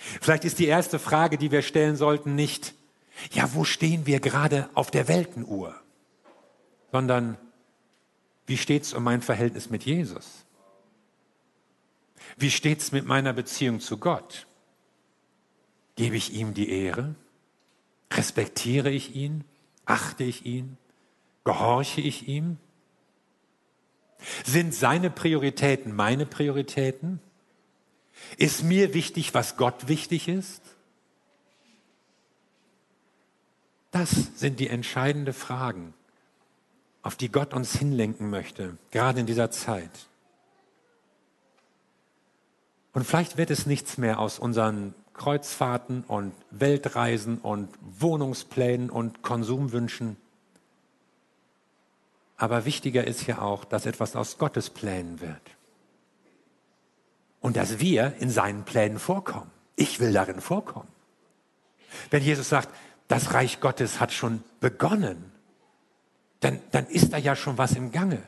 Vielleicht 0.00 0.44
ist 0.44 0.58
die 0.58 0.66
erste 0.66 0.98
Frage, 0.98 1.36
die 1.36 1.50
wir 1.50 1.62
stellen 1.62 1.96
sollten, 1.96 2.34
nicht, 2.34 2.74
ja, 3.32 3.54
wo 3.54 3.64
stehen 3.64 4.06
wir 4.06 4.20
gerade 4.20 4.70
auf 4.74 4.90
der 4.90 5.08
Weltenuhr, 5.08 5.74
sondern 6.90 7.36
wie 8.46 8.56
steht 8.56 8.84
es 8.84 8.94
um 8.94 9.04
mein 9.04 9.20
Verhältnis 9.20 9.68
mit 9.68 9.84
Jesus? 9.84 10.46
Wie 12.36 12.50
steht 12.50 12.80
es 12.80 12.92
mit 12.92 13.04
meiner 13.04 13.32
Beziehung 13.32 13.80
zu 13.80 13.98
Gott? 13.98 14.46
Gebe 15.96 16.16
ich 16.16 16.32
ihm 16.32 16.54
die 16.54 16.70
Ehre? 16.70 17.14
Respektiere 18.12 18.90
ich 18.90 19.14
ihn? 19.14 19.44
Achte 19.84 20.24
ich 20.24 20.46
ihn? 20.46 20.78
Gehorche 21.44 22.00
ich 22.00 22.26
ihm? 22.26 22.56
Sind 24.44 24.74
seine 24.74 25.10
Prioritäten 25.10 25.94
meine 25.94 26.26
Prioritäten? 26.26 27.20
Ist 28.36 28.62
mir 28.62 28.94
wichtig, 28.94 29.34
was 29.34 29.56
Gott 29.56 29.88
wichtig 29.88 30.28
ist? 30.28 30.62
Das 33.90 34.10
sind 34.36 34.60
die 34.60 34.68
entscheidenden 34.68 35.34
Fragen, 35.34 35.94
auf 37.02 37.16
die 37.16 37.30
Gott 37.30 37.54
uns 37.54 37.76
hinlenken 37.76 38.30
möchte, 38.30 38.76
gerade 38.90 39.20
in 39.20 39.26
dieser 39.26 39.50
Zeit. 39.50 39.90
Und 42.92 43.04
vielleicht 43.04 43.36
wird 43.36 43.50
es 43.50 43.66
nichts 43.66 43.98
mehr 43.98 44.18
aus 44.18 44.38
unseren 44.38 44.94
Kreuzfahrten 45.14 46.04
und 46.04 46.32
Weltreisen 46.50 47.38
und 47.38 47.68
Wohnungsplänen 47.80 48.90
und 48.90 49.22
Konsumwünschen. 49.22 50.16
Aber 52.36 52.64
wichtiger 52.64 53.06
ist 53.06 53.26
ja 53.26 53.42
auch, 53.42 53.64
dass 53.64 53.86
etwas 53.86 54.16
aus 54.16 54.38
Gottes 54.38 54.70
Plänen 54.70 55.20
wird. 55.20 55.42
Und 57.40 57.56
dass 57.56 57.80
wir 57.80 58.14
in 58.20 58.30
seinen 58.30 58.64
Plänen 58.64 58.98
vorkommen. 58.98 59.50
Ich 59.76 59.98
will 60.00 60.12
darin 60.12 60.40
vorkommen. 60.40 60.88
Wenn 62.10 62.22
Jesus 62.22 62.48
sagt, 62.48 62.68
das 63.08 63.32
Reich 63.32 63.60
Gottes 63.60 63.98
hat 63.98 64.12
schon 64.12 64.42
begonnen, 64.60 65.32
dann, 66.40 66.60
dann 66.70 66.86
ist 66.86 67.12
da 67.12 67.18
ja 67.18 67.34
schon 67.34 67.58
was 67.58 67.72
im 67.72 67.92
Gange. 67.92 68.22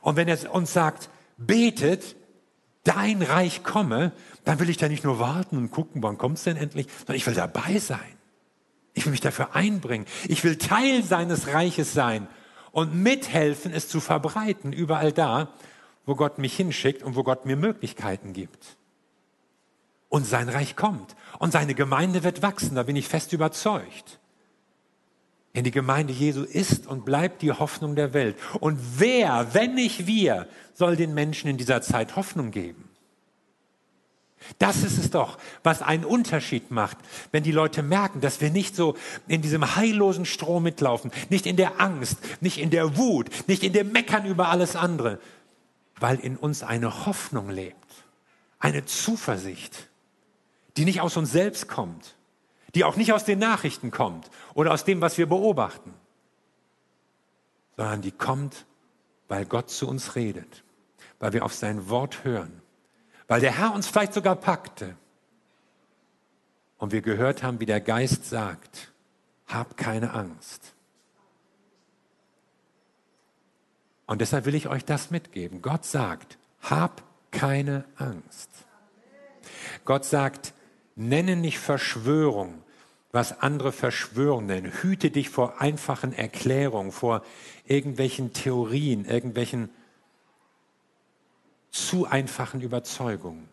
Und 0.00 0.16
wenn 0.16 0.28
er 0.28 0.54
uns 0.54 0.72
sagt, 0.72 1.10
betet, 1.36 2.16
dein 2.84 3.22
Reich 3.22 3.62
komme, 3.62 4.12
dann 4.44 4.58
will 4.58 4.70
ich 4.70 4.76
da 4.76 4.88
nicht 4.88 5.04
nur 5.04 5.18
warten 5.18 5.56
und 5.56 5.70
gucken, 5.70 6.02
wann 6.02 6.18
kommt 6.18 6.38
es 6.38 6.44
denn 6.44 6.56
endlich, 6.56 6.86
sondern 6.98 7.16
ich 7.16 7.26
will 7.26 7.34
dabei 7.34 7.78
sein. 7.78 8.00
Ich 8.94 9.04
will 9.04 9.12
mich 9.12 9.20
dafür 9.20 9.54
einbringen. 9.54 10.06
Ich 10.28 10.44
will 10.44 10.56
Teil 10.56 11.02
seines 11.02 11.48
Reiches 11.48 11.92
sein 11.92 12.28
und 12.72 12.94
mithelfen, 12.94 13.72
es 13.72 13.88
zu 13.88 14.00
verbreiten, 14.00 14.72
überall 14.72 15.12
da, 15.12 15.48
wo 16.06 16.14
Gott 16.14 16.38
mich 16.38 16.56
hinschickt 16.56 17.02
und 17.02 17.16
wo 17.16 17.22
Gott 17.22 17.46
mir 17.46 17.56
Möglichkeiten 17.56 18.32
gibt. 18.32 18.76
Und 20.08 20.26
sein 20.26 20.48
Reich 20.48 20.76
kommt 20.76 21.16
und 21.38 21.52
seine 21.52 21.74
Gemeinde 21.74 22.22
wird 22.22 22.42
wachsen, 22.42 22.74
da 22.74 22.82
bin 22.82 22.96
ich 22.96 23.08
fest 23.08 23.32
überzeugt. 23.32 24.18
Denn 25.54 25.64
die 25.64 25.70
Gemeinde 25.70 26.12
Jesu 26.12 26.44
ist 26.44 26.86
und 26.86 27.04
bleibt 27.04 27.42
die 27.42 27.52
Hoffnung 27.52 27.94
der 27.94 28.14
Welt. 28.14 28.36
Und 28.60 28.78
wer, 28.98 29.52
wenn 29.52 29.74
nicht 29.74 30.06
wir, 30.06 30.48
soll 30.72 30.96
den 30.96 31.12
Menschen 31.14 31.48
in 31.48 31.58
dieser 31.58 31.82
Zeit 31.82 32.16
Hoffnung 32.16 32.50
geben? 32.50 32.88
Das 34.58 34.82
ist 34.82 34.98
es 34.98 35.10
doch, 35.10 35.38
was 35.62 35.82
einen 35.82 36.04
Unterschied 36.04 36.70
macht, 36.70 36.96
wenn 37.30 37.42
die 37.42 37.52
Leute 37.52 37.82
merken, 37.82 38.20
dass 38.20 38.40
wir 38.40 38.50
nicht 38.50 38.74
so 38.74 38.96
in 39.28 39.40
diesem 39.40 39.76
heillosen 39.76 40.24
Strom 40.24 40.64
mitlaufen, 40.64 41.12
nicht 41.28 41.46
in 41.46 41.56
der 41.56 41.80
Angst, 41.80 42.18
nicht 42.40 42.58
in 42.58 42.70
der 42.70 42.96
Wut, 42.96 43.30
nicht 43.46 43.62
in 43.62 43.72
dem 43.72 43.92
Meckern 43.92 44.26
über 44.26 44.48
alles 44.48 44.74
andere, 44.74 45.20
weil 46.02 46.18
in 46.18 46.36
uns 46.36 46.64
eine 46.64 47.06
Hoffnung 47.06 47.48
lebt, 47.48 48.04
eine 48.58 48.84
Zuversicht, 48.84 49.88
die 50.76 50.84
nicht 50.84 51.00
aus 51.00 51.16
uns 51.16 51.30
selbst 51.30 51.68
kommt, 51.68 52.16
die 52.74 52.82
auch 52.82 52.96
nicht 52.96 53.12
aus 53.12 53.24
den 53.24 53.38
Nachrichten 53.38 53.92
kommt 53.92 54.28
oder 54.54 54.72
aus 54.72 54.84
dem, 54.84 55.00
was 55.00 55.16
wir 55.16 55.26
beobachten, 55.26 55.94
sondern 57.76 58.02
die 58.02 58.10
kommt, 58.10 58.66
weil 59.28 59.44
Gott 59.46 59.70
zu 59.70 59.86
uns 59.88 60.16
redet, 60.16 60.64
weil 61.20 61.32
wir 61.34 61.44
auf 61.44 61.54
sein 61.54 61.88
Wort 61.88 62.24
hören, 62.24 62.62
weil 63.28 63.40
der 63.40 63.56
Herr 63.56 63.72
uns 63.72 63.86
vielleicht 63.86 64.14
sogar 64.14 64.34
packte 64.34 64.96
und 66.78 66.90
wir 66.90 67.00
gehört 67.00 67.44
haben, 67.44 67.60
wie 67.60 67.66
der 67.66 67.80
Geist 67.80 68.24
sagt, 68.24 68.92
hab 69.46 69.76
keine 69.76 70.14
Angst. 70.14 70.71
Und 74.06 74.20
deshalb 74.20 74.44
will 74.44 74.54
ich 74.54 74.68
euch 74.68 74.84
das 74.84 75.10
mitgeben. 75.10 75.62
Gott 75.62 75.84
sagt, 75.84 76.38
hab 76.60 77.02
keine 77.30 77.84
Angst. 77.96 78.50
Gott 79.84 80.04
sagt, 80.04 80.52
nenne 80.94 81.36
nicht 81.36 81.58
Verschwörung, 81.58 82.62
was 83.10 83.40
andere 83.40 83.72
Verschwörung 83.72 84.46
nennen. 84.46 84.72
Hüte 84.72 85.10
dich 85.10 85.28
vor 85.28 85.60
einfachen 85.60 86.12
Erklärungen, 86.12 86.92
vor 86.92 87.22
irgendwelchen 87.66 88.32
Theorien, 88.32 89.04
irgendwelchen 89.04 89.70
zu 91.70 92.06
einfachen 92.06 92.60
Überzeugungen. 92.60 93.48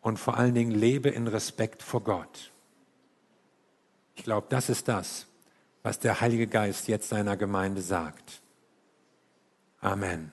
Und 0.00 0.18
vor 0.18 0.36
allen 0.36 0.54
Dingen 0.54 0.72
lebe 0.72 1.08
in 1.08 1.28
Respekt 1.28 1.82
vor 1.82 2.02
Gott. 2.02 2.52
Ich 4.14 4.24
glaube, 4.24 4.46
das 4.50 4.68
ist 4.68 4.88
das, 4.88 5.26
was 5.82 5.98
der 5.98 6.20
Heilige 6.20 6.46
Geist 6.46 6.88
jetzt 6.88 7.08
seiner 7.08 7.36
Gemeinde 7.36 7.80
sagt. 7.80 8.41
Amen. 9.82 10.30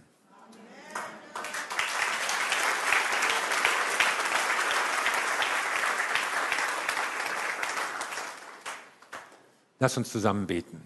Lass 9.79 9.97
uns 9.97 10.11
zusammen 10.11 10.45
beten. 10.45 10.85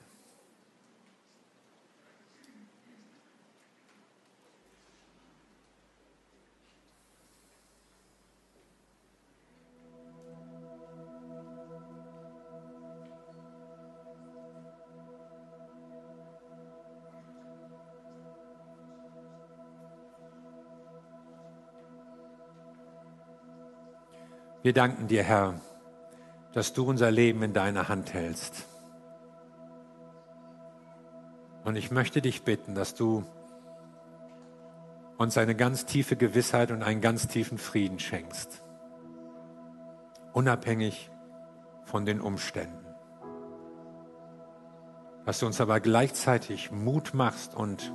Wir 24.64 24.72
danken 24.72 25.10
dir, 25.10 25.24
Herr, 25.24 25.56
dass 26.54 26.72
du 26.72 26.88
unser 26.88 27.12
Leben 27.12 27.44
in 27.44 27.52
deiner 27.52 27.90
Hand 27.90 28.14
hältst. 28.14 28.66
Und 31.66 31.76
ich 31.76 31.92
möchte 31.92 32.22
dich 32.22 32.44
bitten, 32.44 32.74
dass 32.74 32.96
du 32.96 33.26
uns 35.18 35.38
eine 35.38 35.54
ganz 35.54 35.86
tiefe 35.86 36.16
Gewissheit 36.16 36.72
und 36.72 36.82
einen 36.82 37.02
ganz 37.02 37.28
tiefen 37.28 37.58
Frieden 37.58 38.00
schenkst, 38.00 38.62
unabhängig 40.32 41.12
von 41.84 42.06
den 42.06 42.22
Umständen. 42.22 42.86
Dass 45.26 45.40
du 45.40 45.46
uns 45.46 45.60
aber 45.60 45.82
gleichzeitig 45.82 46.72
Mut 46.72 47.14
machst 47.14 47.54
und 47.54 47.92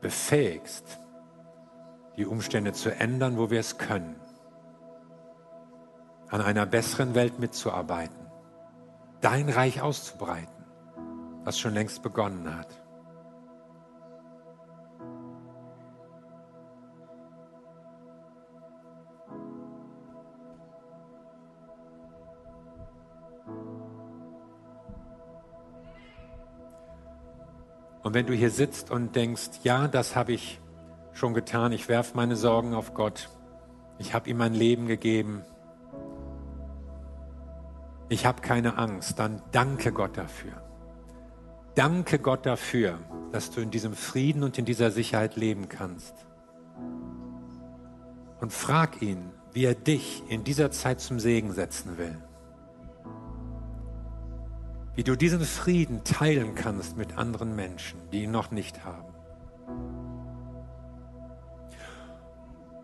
befähigst, 0.00 0.98
die 2.16 2.26
Umstände 2.26 2.72
zu 2.72 2.92
ändern, 2.92 3.38
wo 3.38 3.50
wir 3.50 3.60
es 3.60 3.78
können, 3.78 4.16
an 6.32 6.40
einer 6.40 6.66
besseren 6.66 7.14
Welt 7.14 7.38
mitzuarbeiten, 7.38 8.26
dein 9.20 9.48
Reich 9.48 9.80
auszubreiten 9.80 10.62
was 11.44 11.58
schon 11.58 11.74
längst 11.74 12.02
begonnen 12.02 12.56
hat. 12.56 12.68
Und 28.02 28.14
wenn 28.14 28.26
du 28.26 28.34
hier 28.34 28.50
sitzt 28.50 28.90
und 28.90 29.14
denkst, 29.14 29.60
ja, 29.62 29.86
das 29.86 30.16
habe 30.16 30.32
ich 30.32 30.60
schon 31.12 31.34
getan, 31.34 31.72
ich 31.72 31.88
werfe 31.88 32.16
meine 32.16 32.36
Sorgen 32.36 32.74
auf 32.74 32.94
Gott, 32.94 33.28
ich 33.98 34.12
habe 34.12 34.28
ihm 34.28 34.38
mein 34.38 34.54
Leben 34.54 34.86
gegeben, 34.86 35.44
ich 38.12 38.26
habe 38.26 38.42
keine 38.42 38.78
Angst, 38.78 39.18
dann 39.18 39.42
danke 39.52 39.92
Gott 39.92 40.16
dafür. 40.16 40.52
Danke 41.74 42.18
Gott 42.18 42.44
dafür, 42.44 42.98
dass 43.32 43.50
du 43.50 43.60
in 43.60 43.70
diesem 43.70 43.94
Frieden 43.94 44.42
und 44.42 44.58
in 44.58 44.64
dieser 44.64 44.90
Sicherheit 44.90 45.36
leben 45.36 45.68
kannst. 45.68 46.14
Und 48.40 48.52
frag 48.52 49.00
ihn, 49.00 49.30
wie 49.52 49.64
er 49.64 49.74
dich 49.74 50.22
in 50.28 50.44
dieser 50.44 50.70
Zeit 50.70 51.00
zum 51.00 51.20
Segen 51.20 51.52
setzen 51.52 51.96
will. 51.96 52.18
Wie 54.94 55.04
du 55.04 55.16
diesen 55.16 55.40
Frieden 55.40 56.04
teilen 56.04 56.54
kannst 56.54 56.96
mit 56.96 57.16
anderen 57.16 57.56
Menschen, 57.56 57.98
die 58.10 58.24
ihn 58.24 58.30
noch 58.30 58.50
nicht 58.50 58.84
haben. 58.84 59.12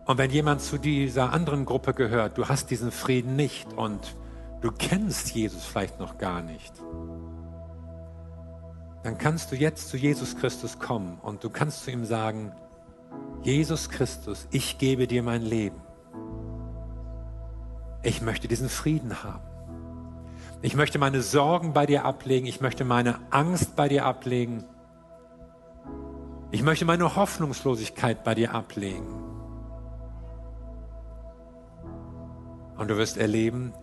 Und 0.05 0.17
wenn 0.17 0.31
jemand 0.31 0.61
zu 0.61 0.79
dieser 0.79 1.31
anderen 1.33 1.65
Gruppe 1.65 1.93
gehört, 1.93 2.39
du 2.39 2.47
hast 2.47 2.71
diesen 2.71 2.91
Frieden 2.91 3.35
nicht 3.35 3.73
und 3.73 4.15
du 4.61 4.71
kennst 4.71 5.31
Jesus 5.31 5.65
vielleicht 5.65 5.99
noch 5.99 6.17
gar 6.17 6.41
nicht, 6.41 6.73
dann 9.03 9.17
kannst 9.17 9.51
du 9.51 9.55
jetzt 9.55 9.89
zu 9.89 9.97
Jesus 9.97 10.35
Christus 10.37 10.79
kommen 10.79 11.17
und 11.21 11.43
du 11.43 11.49
kannst 11.49 11.85
zu 11.85 11.91
ihm 11.91 12.05
sagen, 12.05 12.51
Jesus 13.41 13.89
Christus, 13.89 14.47
ich 14.51 14.77
gebe 14.77 15.07
dir 15.07 15.23
mein 15.23 15.41
Leben. 15.41 15.81
Ich 18.03 18.21
möchte 18.21 18.47
diesen 18.47 18.69
Frieden 18.69 19.23
haben. 19.23 19.43
Ich 20.61 20.75
möchte 20.75 20.99
meine 20.99 21.21
Sorgen 21.21 21.73
bei 21.73 21.85
dir 21.85 22.03
ablegen. 22.03 22.45
Ich 22.45 22.59
möchte 22.59 22.83
meine 22.83 23.19
Angst 23.29 23.75
bei 23.77 23.87
dir 23.87 24.05
ablegen. 24.05 24.65
Ich 26.51 26.63
möchte 26.63 26.83
meine 26.83 27.15
Hoffnungslosigkeit 27.15 28.23
bei 28.23 28.35
dir 28.35 28.53
ablegen. 28.53 29.07
Und 32.77 32.89
du 32.89 32.97
wirst 32.97 33.17
erleben, 33.17 33.73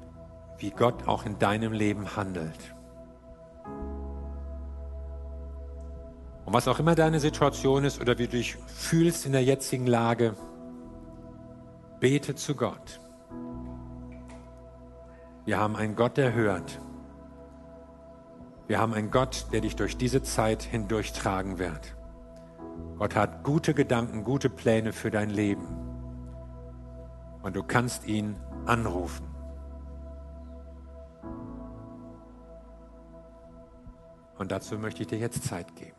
wie 0.59 0.71
Gott 0.71 1.07
auch 1.07 1.27
in 1.27 1.39
deinem 1.39 1.73
Leben 1.73 2.17
handelt. 2.17 2.75
Und 6.45 6.53
was 6.53 6.69
auch 6.69 6.79
immer 6.79 6.95
deine 6.95 7.19
Situation 7.19 7.85
ist 7.85 8.01
oder 8.01 8.19
wie 8.19 8.27
du 8.27 8.37
dich 8.37 8.57
fühlst 8.67 9.27
in 9.27 9.33
der 9.33 9.43
jetzigen 9.43 9.87
Lage, 9.87 10.35
bete 11.99 12.37
zu 12.37 12.55
Gott. 12.55 13.01
Wir 15.45 15.59
haben 15.59 15.77
einen 15.77 15.97
Gott, 15.97 16.17
der 16.17 16.33
hört. 16.35 16.81
Wir 18.69 18.81
haben 18.81 18.95
einen 18.95 19.11
Gott, 19.11 19.47
der 19.53 19.61
dich 19.61 19.77
durch 19.77 19.97
diese 19.97 20.23
Zeit 20.23 20.63
hindurchtragen 20.63 21.59
wird. 21.59 21.97
Gott 22.99 23.15
hat 23.15 23.45
gute 23.45 23.75
Gedanken, 23.75 24.25
gute 24.25 24.51
Pläne 24.51 24.93
für 24.93 25.11
dein 25.11 25.31
Leben. 25.31 25.67
Und 27.43 27.55
du 27.55 27.63
kannst 27.63 28.07
ihn 28.07 28.37
anrufen. 28.67 29.36
Und 34.39 34.53
dazu 34.53 34.79
möchte 34.79 35.03
ich 35.03 35.09
dir 35.09 35.19
jetzt 35.19 35.45
Zeit 35.45 35.75
geben. 35.77 35.96